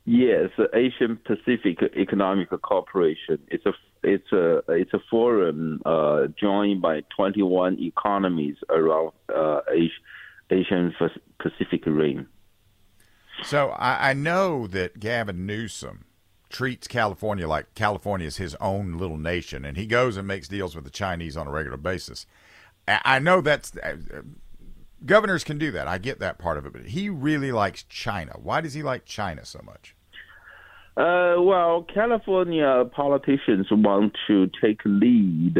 Yes, 0.06 0.50
the 0.56 0.68
Asian 0.74 1.16
Pacific 1.16 1.78
Economic 1.96 2.48
Cooperation. 2.62 3.38
It's 3.48 3.66
a 3.66 3.74
it's 4.06 4.32
a 4.32 4.62
it's 4.68 4.94
a 4.94 5.00
forum 5.10 5.82
uh, 5.84 6.28
joined 6.40 6.80
by 6.80 7.02
21 7.16 7.78
economies 7.80 8.56
around 8.70 9.12
uh, 9.34 9.60
Asian 10.50 10.94
Pacific 11.38 11.84
rim. 11.86 12.28
So 13.42 13.70
I, 13.70 14.10
I 14.10 14.12
know 14.14 14.66
that 14.68 15.00
Gavin 15.00 15.44
Newsom 15.44 16.04
treats 16.48 16.86
California 16.86 17.48
like 17.48 17.74
California 17.74 18.26
is 18.26 18.36
his 18.36 18.54
own 18.56 18.96
little 18.96 19.18
nation, 19.18 19.64
and 19.64 19.76
he 19.76 19.86
goes 19.86 20.16
and 20.16 20.26
makes 20.26 20.48
deals 20.48 20.76
with 20.76 20.84
the 20.84 20.90
Chinese 20.90 21.36
on 21.36 21.48
a 21.48 21.50
regular 21.50 21.76
basis. 21.76 22.26
I 22.88 23.18
know 23.18 23.40
that's 23.40 23.76
uh, 23.78 23.96
governors 25.04 25.42
can 25.42 25.58
do 25.58 25.72
that. 25.72 25.88
I 25.88 25.98
get 25.98 26.20
that 26.20 26.38
part 26.38 26.56
of 26.56 26.64
it, 26.64 26.72
but 26.72 26.86
he 26.86 27.08
really 27.10 27.50
likes 27.50 27.82
China. 27.82 28.36
Why 28.40 28.60
does 28.60 28.74
he 28.74 28.82
like 28.84 29.04
China 29.04 29.44
so 29.44 29.60
much? 29.64 29.95
Uh, 30.96 31.36
well, 31.38 31.84
California 31.92 32.84
politicians 32.94 33.66
want 33.70 34.14
to 34.26 34.48
take 34.62 34.80
lead 34.84 35.58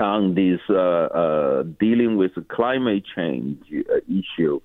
on 0.00 0.34
this 0.34 0.60
uh, 0.70 0.74
uh, 0.74 1.62
dealing 1.78 2.16
with 2.16 2.34
the 2.34 2.40
climate 2.50 3.04
change 3.14 3.62
uh, 3.72 3.96
issue, 4.08 4.60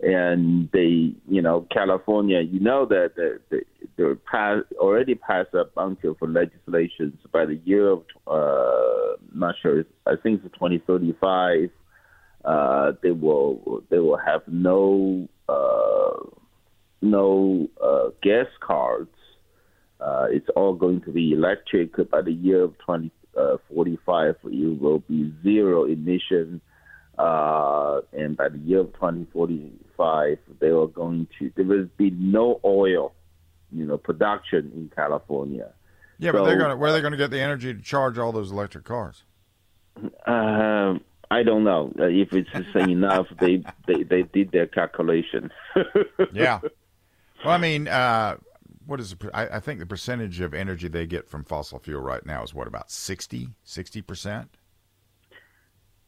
and 0.00 0.68
they, 0.72 1.14
you 1.28 1.40
know, 1.40 1.66
California, 1.72 2.40
you 2.40 2.58
know 2.58 2.84
that 2.84 3.12
they, 3.50 3.58
they 3.96 4.14
pass, 4.30 4.58
already 4.78 5.14
passed 5.14 5.54
a 5.54 5.64
bunch 5.64 6.00
of 6.02 6.16
legislations 6.20 7.14
by 7.32 7.46
the 7.46 7.60
year 7.64 7.88
of, 7.90 8.02
uh, 8.26 9.16
not 9.32 9.54
sure, 9.62 9.84
I 10.04 10.16
think 10.20 10.42
it's 10.44 10.52
2035 10.54 11.70
uh, 12.46 12.92
they 13.02 13.10
will 13.10 13.82
they 13.90 13.98
will 13.98 14.16
have 14.16 14.42
no 14.46 15.28
no 17.02 17.68
uh, 17.82 18.10
gas 18.22 18.46
cards. 18.60 19.10
Uh, 20.00 20.26
it's 20.30 20.48
all 20.54 20.74
going 20.74 21.00
to 21.02 21.10
be 21.10 21.32
electric. 21.32 22.10
By 22.10 22.22
the 22.22 22.32
year 22.32 22.62
of 22.62 22.72
2045, 22.78 24.34
uh, 24.44 24.48
it 24.48 24.80
will 24.80 24.98
be 25.00 25.32
zero 25.42 25.84
emission. 25.84 26.60
Uh, 27.18 28.00
and 28.12 28.36
by 28.36 28.48
the 28.50 28.58
year 28.58 28.80
of 28.80 28.92
2045, 28.94 30.38
they 30.60 30.66
are 30.66 30.86
going 30.86 31.26
to 31.38 31.50
there 31.56 31.64
will 31.64 31.88
be 31.96 32.10
no 32.10 32.60
oil, 32.62 33.14
you 33.72 33.86
know, 33.86 33.96
production 33.96 34.70
in 34.74 34.90
California. 34.94 35.72
Yeah, 36.18 36.32
so, 36.32 36.38
but 36.38 36.44
they're 36.44 36.58
gonna 36.58 36.76
where 36.76 36.90
are 36.90 36.92
they 36.92 37.00
going 37.00 37.12
to 37.12 37.18
get 37.18 37.30
the 37.30 37.40
energy 37.40 37.72
to 37.72 37.80
charge 37.80 38.18
all 38.18 38.32
those 38.32 38.50
electric 38.52 38.84
cars? 38.84 39.24
Um, 40.26 41.00
I 41.30 41.42
don't 41.42 41.64
know 41.64 41.92
if 41.96 42.32
it's 42.32 42.50
enough. 42.74 43.26
They, 43.40 43.62
they 43.86 44.02
they 44.02 44.22
did 44.22 44.52
their 44.52 44.66
calculation. 44.66 45.50
yeah. 46.32 46.60
Well, 47.46 47.54
I 47.54 47.58
mean, 47.58 47.86
uh, 47.86 48.38
what 48.86 48.98
is 48.98 49.14
the, 49.14 49.30
I, 49.32 49.56
I, 49.56 49.60
think 49.60 49.78
the 49.78 49.86
percentage 49.86 50.40
of 50.40 50.52
energy 50.52 50.88
they 50.88 51.06
get 51.06 51.28
from 51.28 51.44
fossil 51.44 51.78
fuel 51.78 52.00
right 52.00 52.26
now 52.26 52.42
is 52.42 52.52
what 52.52 52.66
about 52.66 52.90
60 52.90 53.50
percent. 54.04 54.56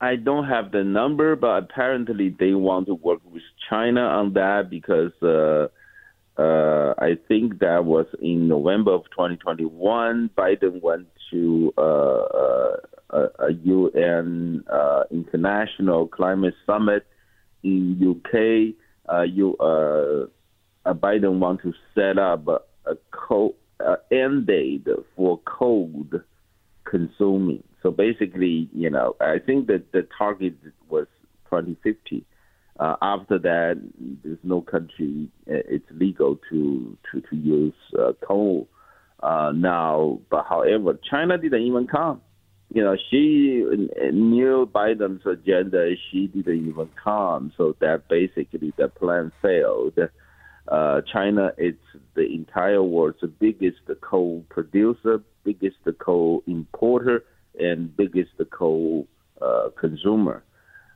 I 0.00 0.16
don't 0.16 0.48
have 0.48 0.72
the 0.72 0.82
number, 0.82 1.36
but 1.36 1.64
apparently 1.64 2.34
they 2.38 2.54
want 2.54 2.86
to 2.86 2.94
work 2.94 3.20
with 3.24 3.42
China 3.70 4.00
on 4.00 4.32
that 4.34 4.68
because 4.68 5.12
uh, 5.22 5.68
uh, 6.40 6.94
I 6.98 7.18
think 7.28 7.60
that 7.60 7.84
was 7.84 8.06
in 8.20 8.48
November 8.48 8.92
of 8.92 9.04
2021. 9.10 10.30
Biden 10.36 10.82
went 10.82 11.06
to 11.30 11.72
uh, 11.78 11.82
uh 11.82 12.76
a, 13.38 13.52
UN 13.64 14.64
uh, 14.70 15.04
international 15.10 16.08
climate 16.08 16.54
summit 16.66 17.06
in 17.62 17.96
UK. 18.02 18.74
You, 19.26 19.56
uh, 19.56 20.26
Biden 20.94 21.38
want 21.38 21.62
to 21.62 21.72
set 21.94 22.18
up 22.18 22.46
a, 22.48 22.96
coal, 23.10 23.56
uh, 23.84 23.96
end 24.10 24.46
date 24.46 24.86
for 25.16 25.40
coal 25.44 26.04
consuming. 26.84 27.62
So 27.82 27.90
basically, 27.90 28.68
you 28.72 28.90
know, 28.90 29.16
I 29.20 29.38
think 29.44 29.66
that 29.68 29.92
the 29.92 30.06
target 30.16 30.54
was 30.88 31.06
2050. 31.50 32.24
Uh, 32.80 32.96
after 33.02 33.38
that, 33.38 33.80
there's 34.22 34.38
no 34.42 34.60
country 34.60 35.28
uh, 35.50 35.66
it's 35.68 35.86
legal 35.90 36.38
to 36.48 36.96
to 37.10 37.20
to 37.20 37.36
use 37.36 37.74
uh, 37.98 38.12
coal 38.24 38.68
uh, 39.20 39.52
now. 39.54 40.20
But 40.30 40.46
however, 40.48 40.98
China 41.10 41.38
didn't 41.38 41.62
even 41.62 41.88
come 41.88 42.20
you 42.70 42.82
know, 42.82 42.96
she 43.10 43.64
knew 44.12 44.70
Biden's 44.72 45.24
agenda. 45.26 45.94
She 46.10 46.26
didn't 46.26 46.68
even 46.68 46.90
come, 47.02 47.52
so 47.56 47.74
that 47.80 48.08
basically 48.08 48.74
the 48.76 48.88
plan 48.88 49.32
failed. 49.40 49.98
Uh, 50.70 51.00
China 51.10 51.52
is 51.56 51.76
the 52.14 52.26
entire 52.26 52.82
world's 52.82 53.22
biggest 53.38 53.80
coal 54.02 54.44
producer, 54.50 55.22
biggest 55.42 55.78
coal 55.98 56.42
importer, 56.46 57.24
and 57.58 57.96
biggest 57.96 58.32
coal 58.50 59.06
uh, 59.40 59.68
consumer. 59.80 60.44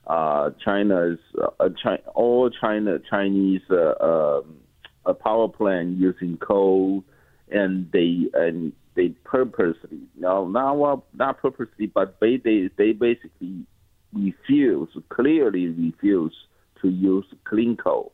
Uh, 0.07 0.51
China's 0.63 1.19
uh, 1.41 1.71
China, 1.83 2.03
all 2.15 2.51
China 2.51 2.99
Chinese 3.09 3.63
uh, 3.71 3.95
um, 4.05 5.15
power 5.21 5.49
plant 5.49 5.97
using 5.97 6.37
coal, 6.37 7.03
and 7.51 7.91
they 7.93 8.29
and 8.35 8.73
they 8.95 9.09
purposely, 9.25 10.01
no, 10.19 10.47
not 10.47 11.03
not 11.15 11.41
purposely, 11.41 11.87
but 11.87 12.19
they 12.21 12.37
they 12.37 12.69
they 12.77 12.93
basically 12.93 13.65
refuse, 14.13 14.91
clearly 15.09 15.69
refuse 15.69 16.35
to 16.83 16.91
use 16.91 17.25
clean 17.45 17.75
coal 17.77 18.13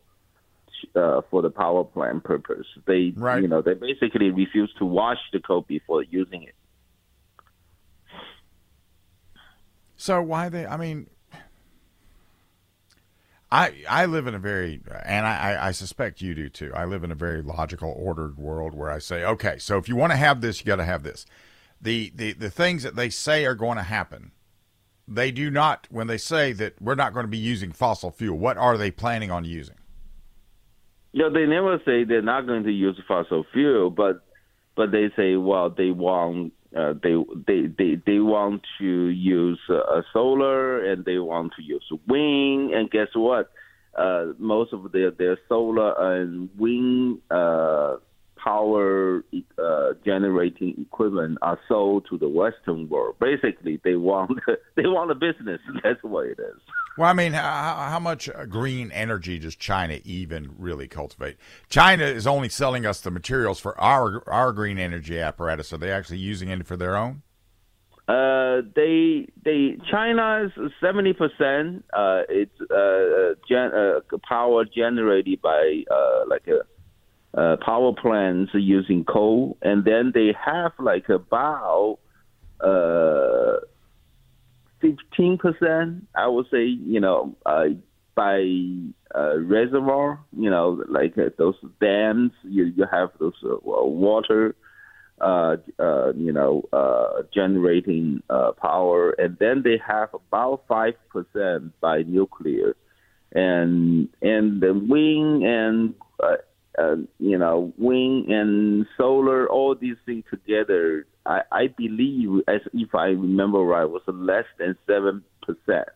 uh, 0.94 1.22
for 1.30 1.42
the 1.42 1.50
power 1.50 1.84
plant 1.84 2.24
purpose. 2.24 2.66
They, 2.86 3.12
right. 3.16 3.42
you 3.42 3.48
know, 3.48 3.62
they 3.62 3.74
basically 3.74 4.30
refuse 4.30 4.72
to 4.78 4.84
wash 4.84 5.18
the 5.32 5.40
coal 5.40 5.62
before 5.62 6.02
using 6.02 6.42
it. 6.44 6.54
So 9.96 10.22
why 10.22 10.48
they? 10.48 10.64
I 10.64 10.76
mean, 10.76 11.08
I 13.50 13.72
I 13.88 14.06
live 14.06 14.26
in 14.26 14.34
a 14.34 14.38
very 14.38 14.80
and 15.04 15.26
I, 15.26 15.68
I 15.68 15.70
suspect 15.72 16.20
you 16.20 16.34
do 16.34 16.48
too. 16.48 16.70
I 16.74 16.84
live 16.84 17.02
in 17.02 17.10
a 17.10 17.16
very 17.16 17.42
logical, 17.42 17.94
ordered 17.96 18.38
world 18.38 18.74
where 18.74 18.90
I 18.90 18.98
say, 18.98 19.24
okay, 19.24 19.58
so 19.58 19.78
if 19.78 19.88
you 19.88 19.96
want 19.96 20.12
to 20.12 20.16
have 20.16 20.40
this, 20.40 20.60
you 20.60 20.66
got 20.66 20.76
to 20.76 20.84
have 20.84 21.02
this. 21.02 21.26
The 21.80 22.12
the 22.14 22.32
the 22.32 22.50
things 22.50 22.82
that 22.82 22.94
they 22.94 23.08
say 23.08 23.46
are 23.46 23.54
going 23.54 23.76
to 23.76 23.82
happen, 23.82 24.32
they 25.06 25.30
do 25.30 25.50
not. 25.50 25.88
When 25.90 26.06
they 26.06 26.18
say 26.18 26.52
that 26.52 26.80
we're 26.80 26.94
not 26.94 27.14
going 27.14 27.24
to 27.24 27.30
be 27.30 27.38
using 27.38 27.72
fossil 27.72 28.10
fuel, 28.10 28.38
what 28.38 28.56
are 28.56 28.76
they 28.76 28.90
planning 28.90 29.30
on 29.30 29.44
using? 29.44 29.77
Yeah, 31.12 31.28
they 31.32 31.46
never 31.46 31.80
say 31.84 32.04
they're 32.04 32.22
not 32.22 32.46
going 32.46 32.64
to 32.64 32.70
use 32.70 33.00
fossil 33.06 33.44
fuel, 33.52 33.90
but 33.90 34.22
but 34.76 34.92
they 34.92 35.10
say, 35.16 35.36
well, 35.36 35.70
they 35.70 35.90
want 35.90 36.52
uh, 36.76 36.94
they 37.02 37.14
they 37.46 37.66
they 37.78 38.02
they 38.06 38.18
want 38.18 38.62
to 38.78 39.08
use 39.08 39.58
uh, 39.70 40.02
solar 40.12 40.84
and 40.84 41.04
they 41.04 41.18
want 41.18 41.52
to 41.56 41.62
use 41.62 41.84
wind 42.06 42.72
and 42.72 42.90
guess 42.90 43.08
what? 43.14 43.50
Uh, 43.96 44.26
most 44.38 44.72
of 44.72 44.92
their 44.92 45.10
their 45.10 45.38
solar 45.48 46.20
and 46.20 46.50
wind 46.58 47.20
uh, 47.30 47.96
power 48.42 49.24
uh, 49.58 49.92
generating 50.04 50.74
equipment 50.80 51.38
are 51.42 51.58
sold 51.68 52.06
to 52.10 52.18
the 52.18 52.28
Western 52.28 52.88
world. 52.88 53.16
Basically, 53.20 53.80
they 53.84 53.96
want 53.96 54.38
they 54.76 54.86
want 54.86 55.10
a 55.10 55.14
business. 55.14 55.60
That's 55.82 56.02
what 56.02 56.26
it 56.26 56.38
is. 56.38 56.60
Well, 56.96 57.08
I 57.08 57.12
mean, 57.12 57.32
how, 57.32 57.86
how 57.90 58.00
much 58.00 58.28
uh, 58.28 58.44
green 58.46 58.90
energy 58.90 59.38
does 59.38 59.54
China 59.54 60.00
even 60.04 60.54
really 60.58 60.88
cultivate? 60.88 61.36
China 61.68 62.04
is 62.04 62.26
only 62.26 62.48
selling 62.48 62.86
us 62.86 63.00
the 63.00 63.10
materials 63.10 63.60
for 63.60 63.78
our 63.80 64.22
our 64.28 64.52
green 64.52 64.78
energy 64.78 65.20
apparatus. 65.20 65.72
Are 65.72 65.78
they 65.78 65.92
actually 65.92 66.18
using 66.18 66.48
it 66.48 66.66
for 66.66 66.76
their 66.76 66.96
own? 66.96 67.22
Uh, 68.08 68.62
they 68.74 69.28
they 69.44 69.76
China 69.90 70.46
is 70.46 70.72
seventy 70.80 71.12
percent. 71.12 71.84
Uh, 71.92 72.22
it's 72.30 72.58
uh, 72.70 73.34
gen, 73.46 73.70
uh, 73.74 74.00
power 74.26 74.64
generated 74.64 75.42
by 75.42 75.82
uh, 75.90 76.24
like 76.26 76.48
a 76.48 76.60
uh, 77.34 77.56
power 77.64 77.92
plants 77.92 78.52
using 78.54 79.04
coal, 79.04 79.56
and 79.62 79.84
then 79.84 80.12
they 80.14 80.34
have 80.44 80.72
like 80.78 81.08
about 81.08 81.98
uh, 82.60 83.56
fifteen 84.80 85.38
percent. 85.38 86.06
I 86.14 86.26
would 86.26 86.46
say, 86.50 86.64
you 86.64 87.00
know, 87.00 87.36
uh, 87.44 87.66
by 88.14 88.42
uh, 89.14 89.38
reservoir, 89.38 90.18
you 90.36 90.50
know, 90.50 90.82
like 90.88 91.16
uh, 91.18 91.30
those 91.38 91.54
dams, 91.80 92.32
you 92.42 92.64
you 92.64 92.86
have 92.90 93.10
those 93.20 93.34
uh, 93.44 93.56
water, 93.62 94.56
uh, 95.20 95.56
uh, 95.78 96.12
you 96.14 96.32
know, 96.32 96.64
uh, 96.72 97.22
generating 97.32 98.22
uh, 98.30 98.52
power, 98.52 99.10
and 99.10 99.36
then 99.38 99.62
they 99.62 99.80
have 99.86 100.08
about 100.14 100.62
five 100.66 100.94
percent 101.10 101.78
by 101.80 102.02
nuclear, 102.02 102.74
and 103.32 104.08
and 104.22 104.60
the 104.60 104.72
wind 104.72 105.44
and 105.44 105.94
uh, 106.78 106.96
you 107.18 107.38
know, 107.38 107.72
wind 107.76 108.30
and 108.30 108.86
solar, 108.96 109.48
all 109.48 109.74
these 109.74 109.96
things 110.06 110.24
together, 110.30 111.06
I, 111.26 111.42
I 111.50 111.66
believe, 111.68 112.42
as 112.46 112.60
if 112.72 112.94
I 112.94 113.06
remember 113.06 113.58
right, 113.58 113.84
was 113.84 114.02
less 114.06 114.46
than 114.58 114.76
seven 114.86 115.24
percent. 115.42 115.88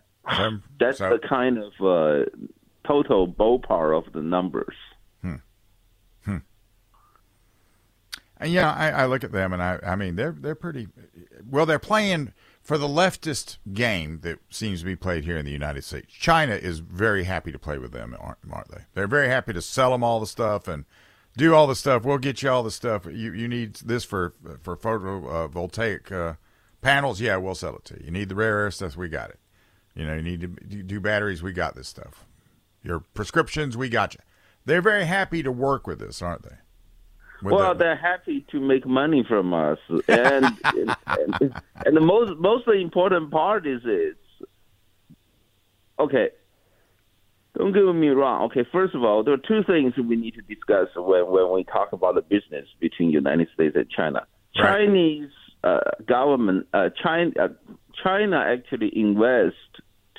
That's 0.79 0.99
so, 0.99 1.11
the 1.11 1.19
kind 1.19 1.59
of 1.59 1.73
uh, 1.81 2.31
total 2.87 3.29
ballpark 3.29 4.07
of 4.07 4.13
the 4.13 4.23
numbers. 4.23 4.77
Hmm. 5.21 5.37
Hmm. 6.25 6.37
And 8.39 8.53
yeah, 8.53 8.73
I, 8.73 8.91
I 8.91 9.07
look 9.07 9.25
at 9.25 9.33
them, 9.33 9.53
and 9.53 9.63
I, 9.63 9.79
I 9.85 9.97
mean, 9.97 10.17
they're 10.17 10.37
they're 10.39 10.55
pretty 10.55 10.89
well. 11.49 11.67
They're 11.67 11.79
playing 11.79 12.33
for 12.63 12.79
the 12.79 12.89
leftist 12.89 13.59
game 13.73 14.21
that 14.23 14.39
seems 14.51 14.81
to 14.81 14.87
be 14.87 14.97
played 14.97 15.25
here 15.25 15.37
in 15.37 15.45
the 15.45 15.51
United 15.53 15.83
States, 15.83 16.13
China 16.13 16.55
is 16.55 16.79
very 16.79 17.25
happy 17.25 17.51
to 17.51 17.59
play 17.59 17.79
with 17.79 17.93
them, 17.93 18.17
aren't, 18.19 18.39
aren't 18.51 18.71
they? 18.71 18.83
They're 18.95 19.09
very 19.09 19.29
happy 19.29 19.53
to 19.53 19.61
sell 19.61 19.91
them 19.91 20.05
all 20.05 20.21
the 20.21 20.27
stuff 20.27 20.69
and 20.69 20.85
do 21.37 21.55
all 21.55 21.67
the 21.67 21.75
stuff. 21.75 22.05
We'll 22.05 22.19
get 22.19 22.43
you 22.43 22.51
all 22.51 22.63
the 22.63 22.71
stuff. 22.71 23.07
You 23.07 23.33
you 23.33 23.49
need 23.49 23.75
this 23.77 24.05
for 24.05 24.35
for 24.61 24.77
photovoltaic 24.77 26.13
uh, 26.13 26.35
panels. 26.83 27.21
Yeah, 27.21 27.37
we'll 27.37 27.55
sell 27.55 27.77
it 27.77 27.85
to 27.87 27.95
you. 27.95 28.07
You 28.07 28.11
need 28.13 28.29
the 28.29 28.35
rare 28.35 28.57
earth 28.57 28.75
stuff. 28.75 28.97
We 28.97 29.09
got 29.09 29.31
it. 29.31 29.41
You 29.95 30.07
know, 30.07 30.15
you 30.15 30.23
need 30.23 30.41
to 30.41 30.83
do 30.83 31.01
batteries. 31.01 31.43
We 31.43 31.53
got 31.53 31.75
this 31.75 31.89
stuff. 31.89 32.27
Your 32.83 33.01
prescriptions. 33.01 33.77
We 33.77 33.89
got 33.89 34.15
you. 34.15 34.21
They're 34.65 34.83
very 34.83 35.05
happy 35.05 35.43
to 35.43 35.51
work 35.51 35.87
with 35.87 36.01
us, 36.01 36.23
aren't 36.23 36.43
they? 36.43 36.57
Well, 37.43 37.75
the, 37.75 37.79
they're 37.79 37.97
happy 37.97 38.45
to 38.51 38.61
make 38.61 38.87
money 38.87 39.25
from 39.29 39.53
us, 39.53 39.79
and 40.09 40.45
and, 40.65 40.97
and, 41.07 41.55
and 41.85 41.97
the 41.97 42.01
most 42.01 42.39
most 42.39 42.69
important 42.69 43.31
part 43.31 43.67
is 43.67 43.83
okay. 45.99 46.31
Don't 47.57 47.73
get 47.75 47.83
me 47.83 48.09
wrong. 48.09 48.45
Okay, 48.47 48.67
first 48.73 48.95
of 48.95 49.05
all, 49.05 49.23
there 49.23 49.35
are 49.35 49.37
two 49.37 49.63
things 49.65 49.93
we 49.97 50.17
need 50.17 50.35
to 50.35 50.43
discuss 50.43 50.89
when 50.97 51.31
when 51.31 51.53
we 51.53 51.65
talk 51.65 51.93
about 51.93 52.15
the 52.15 52.23
business 52.23 52.67
between 52.81 53.09
the 53.09 53.15
United 53.15 53.49
States 53.55 53.77
and 53.77 53.91
China. 53.91 54.27
Right. 54.59 54.87
Chinese 54.87 55.31
uh, 55.65 55.81
government, 56.07 56.67
uh, 56.73 56.89
China, 57.03 57.31
uh, 57.41 57.49
China 58.03 58.39
actually 58.39 58.91
invest 58.95 59.57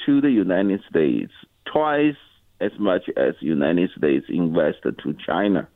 to 0.05 0.21
the 0.21 0.29
United 0.29 0.81
States 0.89 1.31
twice 1.71 2.15
as 2.61 2.71
much 2.79 3.03
as 3.17 3.35
United 3.39 3.89
States 3.97 4.25
invested 4.29 4.99
to 5.03 5.15
China. 5.25 5.67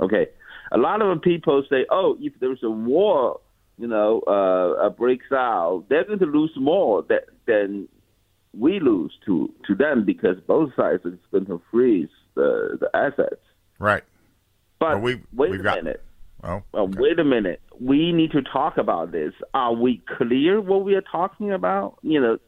Okay, 0.00 0.28
a 0.72 0.78
lot 0.78 1.02
of 1.02 1.22
people 1.22 1.62
say, 1.68 1.86
oh, 1.90 2.16
if 2.20 2.32
there's 2.40 2.62
a 2.62 2.70
war, 2.70 3.40
you 3.78 3.86
know, 3.86 4.20
uh, 4.20 4.88
breaks 4.90 5.30
out, 5.32 5.84
they're 5.88 6.04
going 6.04 6.18
to 6.18 6.26
lose 6.26 6.52
more 6.56 7.04
that, 7.08 7.24
than 7.46 7.88
we 8.56 8.80
lose 8.80 9.12
to 9.26 9.52
to 9.66 9.74
them 9.74 10.04
because 10.04 10.36
both 10.46 10.70
sides 10.74 11.04
are 11.04 11.18
going 11.30 11.46
to 11.46 11.62
freeze 11.70 12.08
the 12.34 12.78
the 12.80 12.90
assets. 12.94 13.40
Right. 13.78 14.02
But 14.80 15.00
well, 15.00 15.00
we, 15.00 15.22
wait 15.32 15.54
a 15.54 15.62
got, 15.62 15.84
minute. 15.84 16.02
Oh, 16.42 16.62
okay. 16.72 16.98
wait 16.98 17.18
a 17.18 17.24
minute. 17.24 17.60
We 17.80 18.12
need 18.12 18.32
to 18.32 18.42
talk 18.42 18.78
about 18.78 19.10
this. 19.12 19.32
Are 19.54 19.72
we 19.74 20.02
clear 20.16 20.60
what 20.60 20.84
we 20.84 20.94
are 20.94 21.02
talking 21.02 21.52
about? 21.52 21.98
You 22.02 22.20
know, 22.20 22.38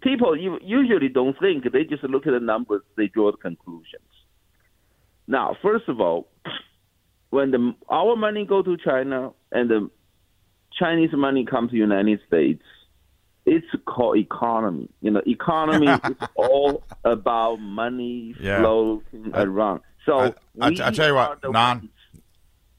people 0.00 0.36
usually 0.36 1.08
don't 1.08 1.36
think. 1.40 1.64
They 1.72 1.84
just 1.84 2.04
look 2.04 2.26
at 2.26 2.32
the 2.32 2.40
numbers. 2.40 2.82
They 2.96 3.08
draw 3.08 3.32
the 3.32 3.36
conclusions. 3.38 4.02
Now, 5.26 5.56
first 5.60 5.88
of 5.88 6.00
all, 6.00 6.28
when 7.32 7.50
the 7.50 7.74
our 7.88 8.14
money 8.14 8.44
go 8.44 8.62
to 8.62 8.76
China 8.76 9.32
and 9.50 9.70
the 9.70 9.90
Chinese 10.78 11.10
money 11.14 11.46
comes 11.46 11.70
to 11.70 11.72
the 11.72 11.78
United 11.78 12.20
States, 12.26 12.62
it's 13.46 13.66
called 13.86 14.18
economy. 14.18 14.90
You 15.00 15.12
know, 15.12 15.22
economy 15.26 15.86
is 16.04 16.28
all 16.34 16.84
about 17.04 17.56
money 17.56 18.34
yeah. 18.38 18.60
floating 18.60 19.32
around. 19.34 19.80
So 20.04 20.18
I, 20.20 20.26
I, 20.60 20.68
I, 20.68 20.90
tell 20.90 21.08
you 21.08 21.14
what, 21.14 21.42
Nan, 21.50 21.88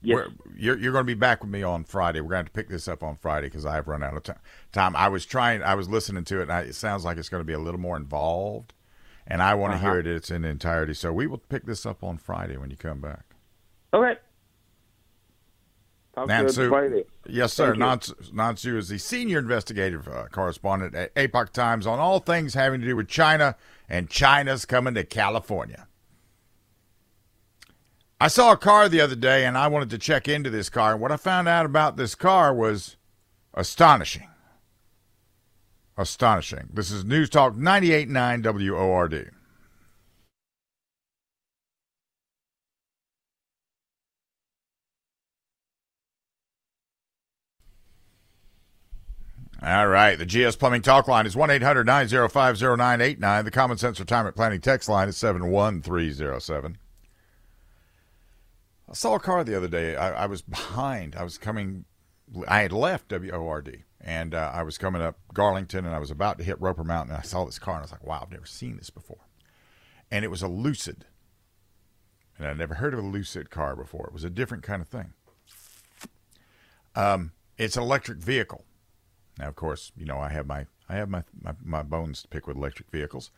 yes. 0.02 0.28
you're 0.54 0.78
you're 0.78 0.92
going 0.92 1.04
to 1.04 1.04
be 1.04 1.14
back 1.14 1.42
with 1.42 1.50
me 1.50 1.64
on 1.64 1.82
Friday. 1.82 2.20
We're 2.20 2.30
going 2.30 2.44
to 2.44 2.52
pick 2.52 2.68
this 2.68 2.86
up 2.86 3.02
on 3.02 3.16
Friday 3.16 3.48
because 3.48 3.66
I've 3.66 3.88
run 3.88 4.04
out 4.04 4.16
of 4.16 4.22
t- 4.22 4.32
time. 4.70 4.94
I 4.94 5.08
was 5.08 5.26
trying, 5.26 5.64
I 5.64 5.74
was 5.74 5.88
listening 5.88 6.22
to 6.26 6.40
it, 6.40 6.48
and 6.48 6.68
it 6.68 6.76
sounds 6.76 7.04
like 7.04 7.18
it's 7.18 7.28
going 7.28 7.40
to 7.40 7.44
be 7.44 7.54
a 7.54 7.58
little 7.58 7.80
more 7.80 7.96
involved, 7.96 8.72
and 9.26 9.42
I 9.42 9.54
want 9.54 9.72
to 9.72 9.78
uh-huh. 9.78 9.90
hear 9.90 9.98
it 9.98 10.06
in 10.06 10.14
its 10.14 10.30
entirety. 10.30 10.94
So 10.94 11.12
we 11.12 11.26
will 11.26 11.38
pick 11.38 11.66
this 11.66 11.84
up 11.84 12.04
on 12.04 12.18
Friday 12.18 12.56
when 12.56 12.70
you 12.70 12.76
come 12.76 13.00
back. 13.00 13.24
Okay. 16.16 16.26
Nan 16.26 16.48
Su, 16.48 17.04
yes, 17.28 17.52
sir. 17.52 17.74
Nan 17.74 18.56
Su 18.56 18.78
is 18.78 18.88
the 18.88 18.98
senior 18.98 19.40
investigative 19.40 20.06
uh, 20.06 20.26
correspondent 20.30 20.94
at 20.94 21.10
Epoch 21.16 21.52
Times 21.52 21.86
on 21.86 21.98
all 21.98 22.20
things 22.20 22.54
having 22.54 22.80
to 22.80 22.86
do 22.86 22.94
with 22.94 23.08
China, 23.08 23.56
and 23.88 24.08
China's 24.08 24.64
coming 24.64 24.94
to 24.94 25.04
California. 25.04 25.88
I 28.20 28.28
saw 28.28 28.52
a 28.52 28.56
car 28.56 28.88
the 28.88 29.00
other 29.00 29.16
day, 29.16 29.44
and 29.44 29.58
I 29.58 29.66
wanted 29.66 29.90
to 29.90 29.98
check 29.98 30.28
into 30.28 30.50
this 30.50 30.70
car. 30.70 30.92
And 30.92 31.00
what 31.00 31.10
I 31.10 31.16
found 31.16 31.48
out 31.48 31.66
about 31.66 31.96
this 31.96 32.14
car 32.14 32.54
was 32.54 32.96
astonishing. 33.52 34.28
Astonishing. 35.96 36.68
This 36.72 36.90
is 36.90 37.04
News 37.04 37.28
Talk 37.28 37.54
98.9 37.54 38.70
WORD. 38.72 39.30
All 49.64 49.86
right. 49.86 50.16
The 50.16 50.26
GS 50.26 50.56
Plumbing 50.56 50.82
Talk 50.82 51.08
line 51.08 51.24
is 51.24 51.34
1 51.34 51.50
800 51.50 51.86
905 51.86 52.60
0989. 52.60 53.44
The 53.46 53.50
Common 53.50 53.78
Sense 53.78 53.98
Retirement 53.98 54.36
Planning 54.36 54.60
text 54.60 54.90
line 54.90 55.08
is 55.08 55.16
71307. 55.16 56.76
I 58.90 58.92
saw 58.92 59.14
a 59.14 59.20
car 59.20 59.42
the 59.42 59.56
other 59.56 59.68
day. 59.68 59.96
I, 59.96 60.24
I, 60.24 60.26
was 60.26 60.42
behind. 60.42 61.16
I 61.16 61.24
was 61.24 61.38
coming, 61.38 61.86
I 62.46 62.60
had 62.60 62.72
left 62.72 63.10
WORD 63.10 63.84
and 64.02 64.34
uh, 64.34 64.50
I 64.52 64.62
was 64.64 64.76
coming 64.76 65.00
up 65.00 65.16
Garlington 65.32 65.78
and 65.78 65.94
I 65.94 65.98
was 65.98 66.10
about 66.10 66.36
to 66.38 66.44
hit 66.44 66.60
Roper 66.60 66.84
Mountain. 66.84 67.14
And 67.14 67.22
I 67.22 67.24
saw 67.26 67.46
this 67.46 67.58
car 67.58 67.76
and 67.76 67.80
I 67.80 67.84
was 67.84 67.92
like, 67.92 68.06
wow, 68.06 68.20
I've 68.20 68.30
never 68.30 68.44
seen 68.44 68.76
this 68.76 68.90
before. 68.90 69.26
And 70.10 70.26
it 70.26 70.30
was 70.30 70.42
a 70.42 70.48
Lucid. 70.48 71.06
And 72.36 72.46
I'd 72.46 72.58
never 72.58 72.74
heard 72.74 72.92
of 72.92 73.00
a 73.00 73.06
Lucid 73.06 73.48
car 73.48 73.74
before. 73.74 74.08
It 74.08 74.12
was 74.12 74.24
a 74.24 74.30
different 74.30 74.62
kind 74.62 74.82
of 74.82 74.88
thing. 74.88 75.14
Um, 76.94 77.32
it's 77.56 77.78
an 77.78 77.82
electric 77.82 78.18
vehicle. 78.18 78.66
Now, 79.38 79.48
of 79.48 79.56
course, 79.56 79.92
you 79.96 80.04
know 80.04 80.18
I 80.18 80.28
have 80.28 80.46
my 80.46 80.66
I 80.88 80.96
have 80.96 81.08
my 81.08 81.24
my, 81.42 81.52
my 81.62 81.82
bones 81.82 82.22
to 82.22 82.28
pick 82.28 82.46
with 82.46 82.56
electric 82.56 82.90
vehicles. 82.90 83.30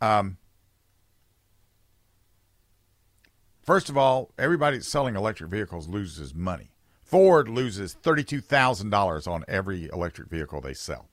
Um, 0.00 0.36
first 3.62 3.88
of 3.88 3.96
all, 3.96 4.32
everybody 4.38 4.80
selling 4.80 5.16
electric 5.16 5.50
vehicles 5.50 5.88
loses 5.88 6.34
money. 6.34 6.72
Ford 7.02 7.48
loses 7.48 7.94
thirty-two 7.94 8.40
thousand 8.40 8.90
dollars 8.90 9.26
on 9.26 9.44
every 9.48 9.88
electric 9.92 10.28
vehicle 10.28 10.60
they 10.60 10.74
sell. 10.74 11.08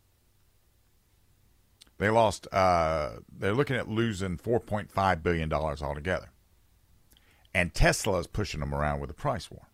They 1.98 2.10
lost. 2.10 2.48
Uh, 2.52 3.18
they're 3.36 3.56
looking 3.56 3.76
at 3.76 3.88
losing 3.88 4.38
four 4.38 4.60
point 4.60 4.92
five 4.92 5.24
billion 5.24 5.50
dollars 5.50 5.82
altogether, 5.82 6.30
and 7.54 7.74
Tesla 7.74 8.20
is 8.20 8.28
pushing 8.28 8.60
them 8.60 8.76
around 8.76 9.00
with 9.00 9.10
a 9.10 9.16
price 9.16 9.50
war. 9.50 9.68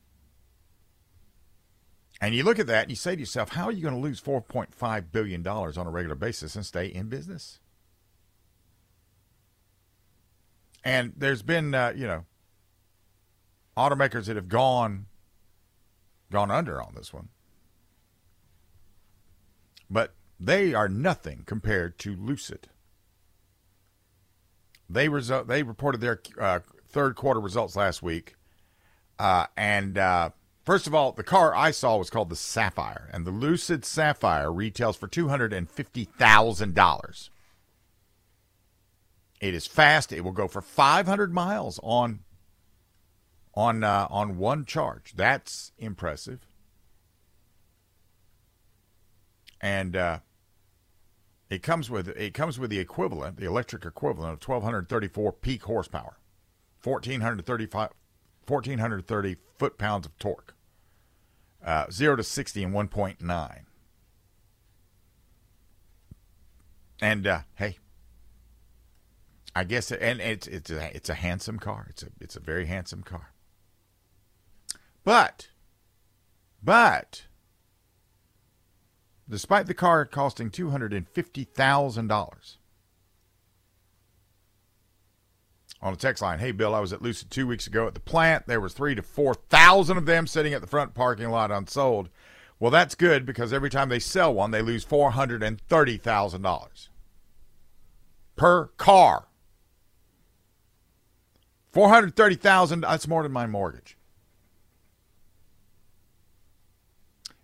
And 2.21 2.33
you 2.33 2.43
look 2.43 2.59
at 2.59 2.67
that 2.67 2.83
and 2.83 2.89
you 2.89 2.95
say 2.95 3.15
to 3.15 3.19
yourself, 3.19 3.49
how 3.49 3.65
are 3.65 3.71
you 3.71 3.81
going 3.81 3.95
to 3.95 3.99
lose 3.99 4.21
$4.5 4.21 5.11
billion 5.11 5.45
on 5.45 5.87
a 5.87 5.89
regular 5.89 6.15
basis 6.15 6.55
and 6.55 6.65
stay 6.65 6.85
in 6.85 7.09
business? 7.09 7.59
And 10.83 11.13
there's 11.17 11.41
been, 11.41 11.73
uh, 11.73 11.93
you 11.95 12.07
know, 12.07 12.25
automakers 13.77 14.25
that 14.25 14.35
have 14.35 14.49
gone 14.49 15.07
gone 16.31 16.51
under 16.51 16.81
on 16.81 16.93
this 16.95 17.13
one. 17.13 17.29
But 19.89 20.15
they 20.39 20.73
are 20.73 20.89
nothing 20.89 21.43
compared 21.45 21.99
to 21.99 22.15
Lucid. 22.15 22.69
They 24.89 25.07
result, 25.07 25.47
they 25.47 25.63
reported 25.63 26.01
their 26.01 26.21
uh, 26.39 26.59
third 26.87 27.15
quarter 27.15 27.39
results 27.39 27.75
last 27.75 28.01
week, 28.01 28.35
uh, 29.19 29.45
and 29.55 29.97
uh, 29.97 30.31
first 30.63 30.87
of 30.87 30.95
all, 30.95 31.11
the 31.11 31.23
car 31.23 31.55
I 31.55 31.71
saw 31.71 31.97
was 31.97 32.09
called 32.09 32.29
the 32.29 32.35
Sapphire, 32.35 33.09
and 33.11 33.25
the 33.25 33.31
Lucid 33.31 33.85
Sapphire 33.85 34.51
retails 34.51 34.97
for 34.97 35.07
two 35.07 35.29
hundred 35.29 35.53
and 35.53 35.69
fifty 35.69 36.05
thousand 36.05 36.75
dollars. 36.75 37.29
It 39.41 39.53
is 39.53 39.67
fast. 39.67 40.11
It 40.13 40.21
will 40.21 40.31
go 40.31 40.47
for 40.47 40.61
five 40.61 41.05
hundred 41.05 41.33
miles 41.33 41.79
on 41.83 42.19
on 43.53 43.83
uh, 43.83 44.07
on 44.09 44.37
one 44.37 44.65
charge. 44.65 45.13
That's 45.15 45.71
impressive. 45.77 46.47
And 49.61 49.95
uh, 49.95 50.19
it 51.49 51.63
comes 51.63 51.89
with 51.89 52.09
it 52.09 52.33
comes 52.33 52.59
with 52.59 52.69
the 52.69 52.79
equivalent, 52.79 53.37
the 53.37 53.45
electric 53.45 53.85
equivalent 53.85 54.33
of 54.33 54.47
1234 54.47 55.33
peak 55.33 55.63
horsepower, 55.63 56.17
1435 56.83 57.89
1430 58.47 59.37
foot 59.57 59.77
pounds 59.77 60.05
of 60.05 60.17
torque. 60.19 60.52
Uh, 61.63 61.89
0 61.89 62.17
to 62.17 62.23
60 62.23 62.63
in 62.63 62.71
1.9. 62.71 63.59
And 67.01 67.27
uh, 67.27 67.39
hey, 67.55 67.79
I 69.55 69.63
guess 69.63 69.91
it, 69.91 69.99
and 70.01 70.19
it's 70.21 70.47
it's 70.47 70.71
a, 70.71 70.95
it's 70.95 71.09
a 71.09 71.15
handsome 71.15 71.59
car. 71.59 71.87
It's 71.89 72.03
a 72.03 72.07
it's 72.19 72.35
a 72.35 72.39
very 72.39 72.65
handsome 72.65 73.03
car. 73.03 73.33
But, 75.03 75.49
but, 76.63 77.25
despite 79.29 79.67
the 79.67 79.73
car 79.73 80.05
costing 80.05 80.49
$250,000, 80.49 82.57
on 85.83 85.93
the 85.93 85.99
text 85.99 86.23
line, 86.23 86.39
hey, 86.39 86.53
Bill, 86.53 86.73
I 86.73 86.79
was 86.79 86.93
at 86.93 87.01
Lucid 87.01 87.29
two 87.29 87.45
weeks 87.45 87.67
ago 87.67 87.85
at 87.85 87.93
the 87.93 87.99
plant. 87.99 88.47
There 88.47 88.61
was 88.61 88.71
three 88.73 88.95
to 88.95 89.01
4,000 89.01 89.97
of 89.97 90.05
them 90.05 90.25
sitting 90.25 90.53
at 90.53 90.61
the 90.61 90.67
front 90.67 90.93
parking 90.93 91.29
lot 91.29 91.51
unsold. 91.51 92.07
Well, 92.57 92.71
that's 92.71 92.95
good 92.95 93.25
because 93.25 93.51
every 93.51 93.69
time 93.69 93.89
they 93.89 93.99
sell 93.99 94.33
one, 94.33 94.51
they 94.51 94.61
lose 94.61 94.85
$430,000 94.85 96.87
per 98.37 98.67
car. 98.77 99.27
430,000 101.73 102.81
that's 102.81 103.07
more 103.07 103.23
than 103.23 103.33
my 103.33 103.45
mortgage. 103.45 103.97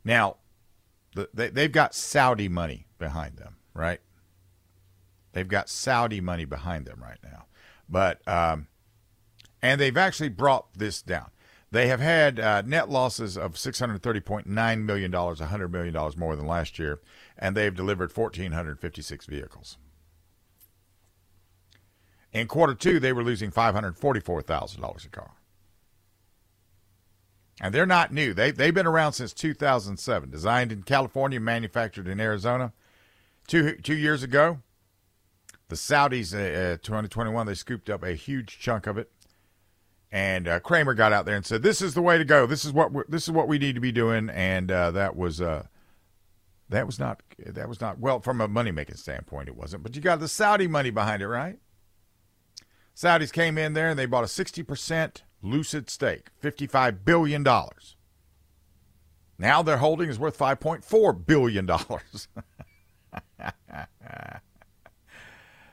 Now, 0.06 0.38
they, 1.34 1.50
they've 1.50 1.72
got 1.72 1.94
Saudi 1.94 2.48
money 2.48 2.88
behind 2.98 3.36
them, 3.36 3.58
right? 3.74 4.00
They've 5.34 5.46
got 5.46 5.68
Saudi 5.68 6.22
money 6.22 6.46
behind 6.46 6.86
them 6.86 7.04
right 7.04 7.20
now. 7.22 7.48
But, 7.90 8.26
um, 8.28 8.68
and 9.62 9.82
they've 9.82 9.98
actually 9.98 10.30
brought 10.30 10.74
this 10.74 11.02
down. 11.02 11.32
They 11.72 11.88
have 11.88 12.00
had 12.00 12.40
uh, 12.40 12.62
net 12.64 12.90
losses 12.90 13.38
of 13.38 13.54
$630.9 13.54 14.46
million, 14.84 15.12
$100 15.12 15.72
million 15.72 16.12
more 16.18 16.36
than 16.36 16.48
last 16.48 16.80
year, 16.80 17.00
and 17.38 17.56
they've 17.56 17.76
delivered 17.76 18.16
1,456 18.16 19.26
vehicles. 19.28 19.78
In 22.32 22.48
quarter 22.48 22.74
two, 22.74 23.00
they 23.00 23.14
were 23.14 23.24
losing 23.24 23.52
$544,000 23.52 25.06
a 25.06 25.10
car. 25.10 25.32
And 27.62 27.74
they're 27.74 27.86
not 27.86 28.14
new. 28.14 28.34
They, 28.34 28.52
they've 28.52 28.74
been 28.74 28.88
around 28.88 29.14
since 29.14 29.34
2007. 29.34 30.30
Designed 30.30 30.72
in 30.72 30.84
California, 30.84 31.40
manufactured 31.40 32.08
in 32.08 32.20
Arizona. 32.20 32.72
Two, 33.48 33.76
two 33.76 33.98
years 33.98 34.24
ago, 34.24 34.60
the 35.70 35.76
Saudis, 35.76 36.34
uh, 36.34 36.74
uh, 36.74 36.78
2021, 36.78 37.48
they 37.48 37.54
scooped 37.54 37.90
up 37.90 38.04
a 38.04 38.14
huge 38.14 38.60
chunk 38.60 38.88
of 38.88 38.98
it. 38.98 39.12
And 40.12 40.48
uh, 40.48 40.60
Cramer 40.60 40.96
got 40.96 41.14
out 41.14 41.26
there 41.26 41.36
and 41.36 41.46
said, 41.46 41.62
"This 41.62 41.82
is 41.82 41.94
the 41.94 42.02
way 42.02 42.18
to 42.18 42.26
go. 42.26 42.48
This 42.48 42.66
is 42.66 42.74
what 42.74 42.92
this 43.10 43.24
is 43.24 43.32
what 43.32 43.48
we 43.48 43.60
need 43.60 43.76
to 43.76 43.82
be 43.82 43.92
doing." 43.92 44.30
And 44.30 44.72
uh, 44.72 44.90
that 44.92 45.16
was 45.16 45.40
uh, 45.40 45.68
that 46.68 46.88
was 46.88 46.98
not 46.98 47.22
that 47.46 47.70
was 47.70 47.80
not 47.80 48.00
well 48.00 48.20
from 48.20 48.42
a 48.42 48.48
money 48.48 48.72
making 48.72 48.96
standpoint. 48.96 49.50
It 49.50 49.56
wasn't, 49.56 49.84
but 49.84 49.96
you 49.96 50.02
got 50.02 50.20
the 50.20 50.28
Saudi 50.28 50.66
money 50.66 50.90
behind 50.90 51.22
it, 51.22 51.28
right? 51.28 51.60
Saudis 52.96 53.32
came 53.32 53.60
in 53.60 53.74
there 53.74 53.90
and 53.90 54.00
they 54.00 54.08
bought 54.08 54.24
a 54.24 54.28
sixty 54.28 54.64
percent 54.64 55.22
Lucid 55.42 55.90
stake, 55.90 56.28
$55 56.44 57.06
billion. 57.06 57.46
Now 59.38 59.62
their 59.62 59.78
holding 59.78 60.10
is 60.10 60.20
worth 60.20 60.38
$5.4 60.38 61.26
billion. 61.26 61.66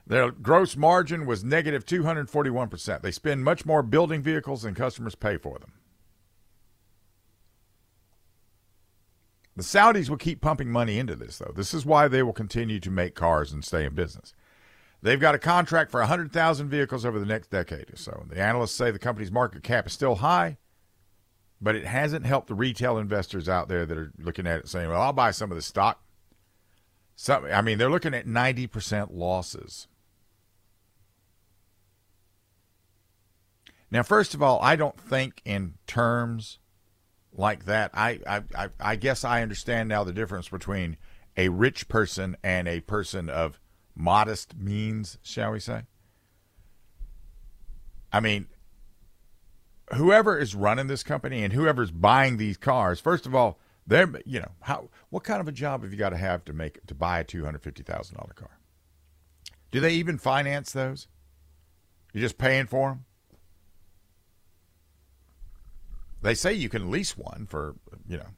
their 0.07 0.31
gross 0.31 0.77
margin 0.77 1.27
was 1.27 1.43
negative 1.43 1.85
241%. 1.85 3.03
They 3.03 3.11
spend 3.11 3.45
much 3.45 3.67
more 3.67 3.83
building 3.83 4.23
vehicles 4.23 4.63
than 4.63 4.75
customers 4.75 5.15
pay 5.17 5.37
for 5.37 5.59
them. 5.59 5.73
The 9.57 9.63
Saudis 9.63 10.11
will 10.11 10.19
keep 10.19 10.43
pumping 10.43 10.71
money 10.71 10.99
into 10.99 11.17
this, 11.17 11.39
though. 11.39 11.53
This 11.57 11.73
is 11.73 11.87
why 11.87 12.09
they 12.09 12.23
will 12.23 12.35
continue 12.35 12.79
to 12.81 12.91
make 12.91 13.15
cars 13.15 13.53
and 13.53 13.65
stay 13.65 13.85
in 13.85 13.95
business. 13.95 14.35
They've 15.03 15.21
got 15.21 15.35
a 15.35 15.39
contract 15.39 15.91
for 15.91 16.01
100,000 16.01 16.69
vehicles 16.69 17.05
over 17.05 17.19
the 17.19 17.27
next 17.27 17.51
decade 17.51 17.93
or 17.93 17.97
so. 17.97 18.27
The 18.29 18.41
analysts 18.41 18.75
say 18.75 18.91
the 18.91 18.99
company's 18.99 19.33
market 19.33 19.63
cap 19.63 19.87
is 19.87 19.93
still 19.93 20.17
high, 20.17 20.59
but 21.61 21.75
it 21.75 21.87
hasn't 21.87 22.27
helped 22.27 22.49
the 22.49 22.55
retail 22.55 22.99
investors 22.99 23.49
out 23.49 23.69
there 23.69 23.87
that 23.87 23.97
are 23.97 24.13
looking 24.19 24.47
at 24.47 24.61
it 24.61 24.69
saying, 24.69 24.91
well, 24.91 25.01
I'll 25.01 25.13
buy 25.13 25.31
some 25.31 25.51
of 25.51 25.57
the 25.57 25.63
stock. 25.63 26.03
Some, 27.15 27.47
I 27.47 27.63
mean, 27.63 27.79
they're 27.79 27.91
looking 27.91 28.15
at 28.15 28.27
90% 28.27 29.09
losses. 29.11 29.89
Now, 33.91 34.03
first 34.03 34.35
of 34.35 34.43
all, 34.43 34.61
I 34.61 34.77
don't 34.77 34.99
think 34.99 35.41
in 35.45 35.75
terms 35.87 36.59
like 37.33 37.67
that. 37.67 37.91
I, 37.95 38.21
I, 38.27 38.69
I 38.81 38.97
guess 38.97 39.25
I 39.25 39.43
understand 39.43 39.89
now 39.89 40.05
the 40.05 40.13
difference 40.13 40.49
between 40.49 40.97
a 41.37 41.49
rich 41.49 41.89
person 41.89 42.37
and 42.43 42.67
a 42.67 42.81
person 42.81 43.29
of 43.29 43.61
modest 43.95 44.57
means, 44.57 45.19
shall 45.23 45.53
we 45.53 45.61
say? 45.61 45.83
I 48.13 48.21
mean, 48.21 48.47
whoever 49.95 50.39
is 50.39 50.55
running 50.55 50.87
this 50.87 51.03
company 51.03 51.45
and 51.45 51.53
whoever's 51.53 51.91
buying 51.91 52.37
these 52.37 52.57
cars, 52.57 53.01
first 53.01 53.27
of 53.27 53.35
all, 53.35 53.59
they're 53.87 54.11
you 54.25 54.41
know 54.41 54.51
how 54.63 54.89
what 55.11 55.23
kind 55.23 55.41
of 55.41 55.47
a 55.47 55.53
job 55.53 55.83
have 55.83 55.93
you 55.93 55.99
got 55.99 56.11
to 56.11 56.17
have 56.17 56.45
to 56.47 56.53
make 56.53 56.85
to 56.87 56.95
buy 56.95 57.21
a 57.21 57.25
two 57.25 57.45
hundred 57.45 57.63
fifty 57.63 57.85
thousand 57.85 58.17
dollar 58.17 58.33
car? 58.35 58.59
Do 59.71 59.79
they 59.81 59.93
even 59.93 60.19
finance 60.19 60.73
those? 60.73 61.07
You're 62.13 62.23
just 62.23 62.39
paying 62.39 62.67
for 62.67 62.89
them. 62.89 63.05
They 66.27 66.35
say 66.35 66.53
you 66.53 66.69
can 66.69 66.91
lease 66.91 67.17
one 67.17 67.47
for 67.49 67.77
you 68.09 68.17
know 68.17 68.29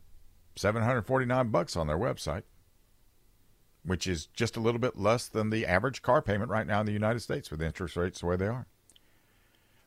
seven 0.56 0.82
hundred 0.82 1.02
forty 1.02 1.24
nine 1.24 1.48
bucks 1.48 1.76
on 1.76 1.86
their 1.86 1.98
website 1.98 2.42
which 3.84 4.06
is 4.06 4.26
just 4.26 4.56
a 4.56 4.60
little 4.60 4.80
bit 4.80 4.98
less 4.98 5.28
than 5.28 5.50
the 5.50 5.66
average 5.66 6.02
car 6.02 6.20
payment 6.20 6.50
right 6.50 6.66
now 6.66 6.80
in 6.80 6.86
the 6.86 6.92
United 6.92 7.20
States 7.20 7.50
with 7.50 7.62
interest 7.62 7.96
rates 7.96 8.20
the 8.20 8.26
way 8.26 8.36
they 8.36 8.46
are. 8.46 8.66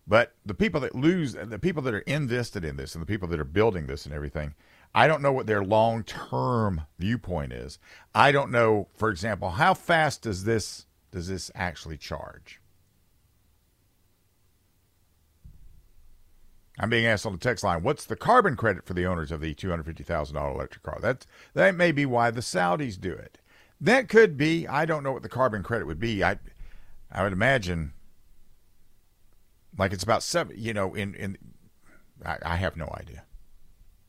But 0.07 0.33
the 0.45 0.55
people 0.55 0.81
that 0.81 0.95
lose, 0.95 1.33
the 1.33 1.59
people 1.59 1.83
that 1.83 1.93
are 1.93 1.99
invested 1.99 2.65
in 2.65 2.75
this, 2.75 2.95
and 2.95 3.01
the 3.01 3.05
people 3.05 3.27
that 3.27 3.39
are 3.39 3.45
building 3.45 3.85
this 3.85 4.05
and 4.05 4.15
everything, 4.15 4.55
I 4.95 5.07
don't 5.07 5.21
know 5.21 5.31
what 5.31 5.45
their 5.45 5.63
long 5.63 6.03
term 6.03 6.81
viewpoint 6.97 7.53
is. 7.53 7.77
I 8.15 8.31
don't 8.31 8.51
know, 8.51 8.87
for 8.95 9.09
example, 9.09 9.51
how 9.51 9.73
fast 9.73 10.23
does 10.23 10.43
this 10.43 10.87
does 11.11 11.27
this 11.27 11.51
actually 11.53 11.97
charge? 11.97 12.61
I'm 16.82 16.89
being 16.89 17.06
asked 17.06 17.28
on 17.28 17.34
the 17.34 17.38
text 17.38 17.63
line, 17.63 17.84
what's 17.84 18.06
the 18.06 18.15
carbon 18.15 18.56
credit 18.56 18.88
for 18.88 18.96
the 18.96 19.06
owners 19.06 19.32
of 19.32 19.39
the 19.39 19.54
$250,000 19.54 20.54
electric 20.56 20.82
car? 20.82 20.98
That 21.00 21.27
that 21.54 21.75
may 21.75 21.92
be 21.92 22.08
why 22.08 22.32
the 22.32 22.42
Saudis 22.42 23.00
do 23.00 23.13
it. 23.13 23.38
That 23.79 24.10
could 24.10 24.36
be. 24.36 24.67
I 24.67 24.86
don't 24.88 25.04
know 25.04 25.12
what 25.12 25.21
the 25.21 25.29
carbon 25.29 25.62
credit 25.62 25.86
would 25.86 26.00
be. 26.00 26.23
I 26.23 26.40
I 27.12 27.21
would 27.21 27.34
imagine 27.34 27.94
like 29.77 29.94
it's 29.94 30.04
about 30.04 30.23
seven. 30.23 30.56
You 30.58 30.73
know, 30.73 30.96
in 30.96 31.13
in 31.13 31.38
I, 32.25 32.38
I 32.44 32.56
have 32.56 32.75
no 32.75 32.92
idea. 33.00 33.25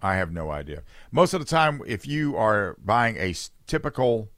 I 0.00 0.16
have 0.16 0.32
no 0.32 0.50
idea. 0.50 0.82
Most 1.10 1.34
of 1.34 1.40
the 1.40 1.46
time, 1.46 1.82
if 1.86 2.06
you 2.06 2.36
are 2.36 2.76
buying 2.82 3.16
a 3.18 3.34
typical 3.66 4.30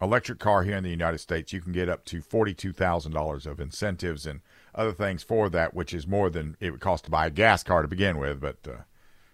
electric 0.00 0.40
car 0.40 0.64
here 0.64 0.76
in 0.76 0.82
the 0.84 0.90
United 0.90 1.18
States, 1.18 1.52
you 1.52 1.60
can 1.60 1.72
get 1.72 1.88
up 1.88 2.04
to 2.06 2.20
forty-two 2.20 2.72
thousand 2.72 3.12
dollars 3.12 3.46
of 3.46 3.60
incentives 3.60 4.26
and 4.26 4.40
other 4.74 4.92
things 4.92 5.22
for 5.22 5.48
that, 5.50 5.74
which 5.74 5.92
is 5.92 6.06
more 6.06 6.30
than 6.30 6.56
it 6.60 6.70
would 6.70 6.80
cost 6.80 7.04
to 7.04 7.10
buy 7.10 7.26
a 7.26 7.30
gas 7.30 7.62
car 7.62 7.82
to 7.82 7.88
begin 7.88 8.18
with. 8.18 8.40
But 8.40 8.58
uh, 8.66 8.82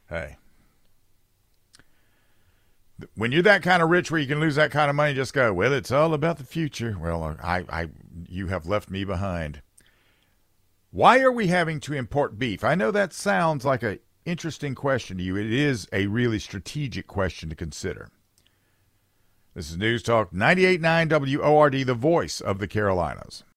hey, 0.08 0.36
when 3.14 3.32
you're 3.32 3.42
that 3.42 3.62
kind 3.62 3.82
of 3.82 3.90
rich 3.90 4.10
where 4.10 4.20
you 4.20 4.26
can 4.26 4.40
lose 4.40 4.56
that 4.56 4.70
kind 4.70 4.90
of 4.90 4.96
money, 4.96 5.14
just 5.14 5.32
go, 5.32 5.52
well, 5.52 5.72
it's 5.72 5.92
all 5.92 6.14
about 6.14 6.38
the 6.38 6.44
future. 6.44 6.96
Well, 7.00 7.36
I, 7.42 7.64
I, 7.68 7.88
you 8.28 8.48
have 8.48 8.66
left 8.66 8.90
me 8.90 9.04
behind. 9.04 9.62
Why 10.90 11.20
are 11.20 11.32
we 11.32 11.48
having 11.48 11.80
to 11.80 11.94
import 11.94 12.38
beef? 12.38 12.64
I 12.64 12.74
know 12.74 12.90
that 12.90 13.12
sounds 13.12 13.64
like 13.64 13.82
an 13.82 14.00
interesting 14.24 14.74
question 14.74 15.18
to 15.18 15.22
you. 15.22 15.36
It 15.36 15.52
is 15.52 15.86
a 15.92 16.06
really 16.06 16.38
strategic 16.38 17.06
question 17.06 17.48
to 17.50 17.54
consider. 17.54 18.10
This 19.54 19.70
is 19.70 19.76
News 19.76 20.02
Talk 20.02 20.32
98.9 20.32 21.40
WORD, 21.40 21.86
the 21.86 21.94
voice 21.94 22.40
of 22.40 22.58
the 22.58 22.68
Carolinas. 22.68 23.44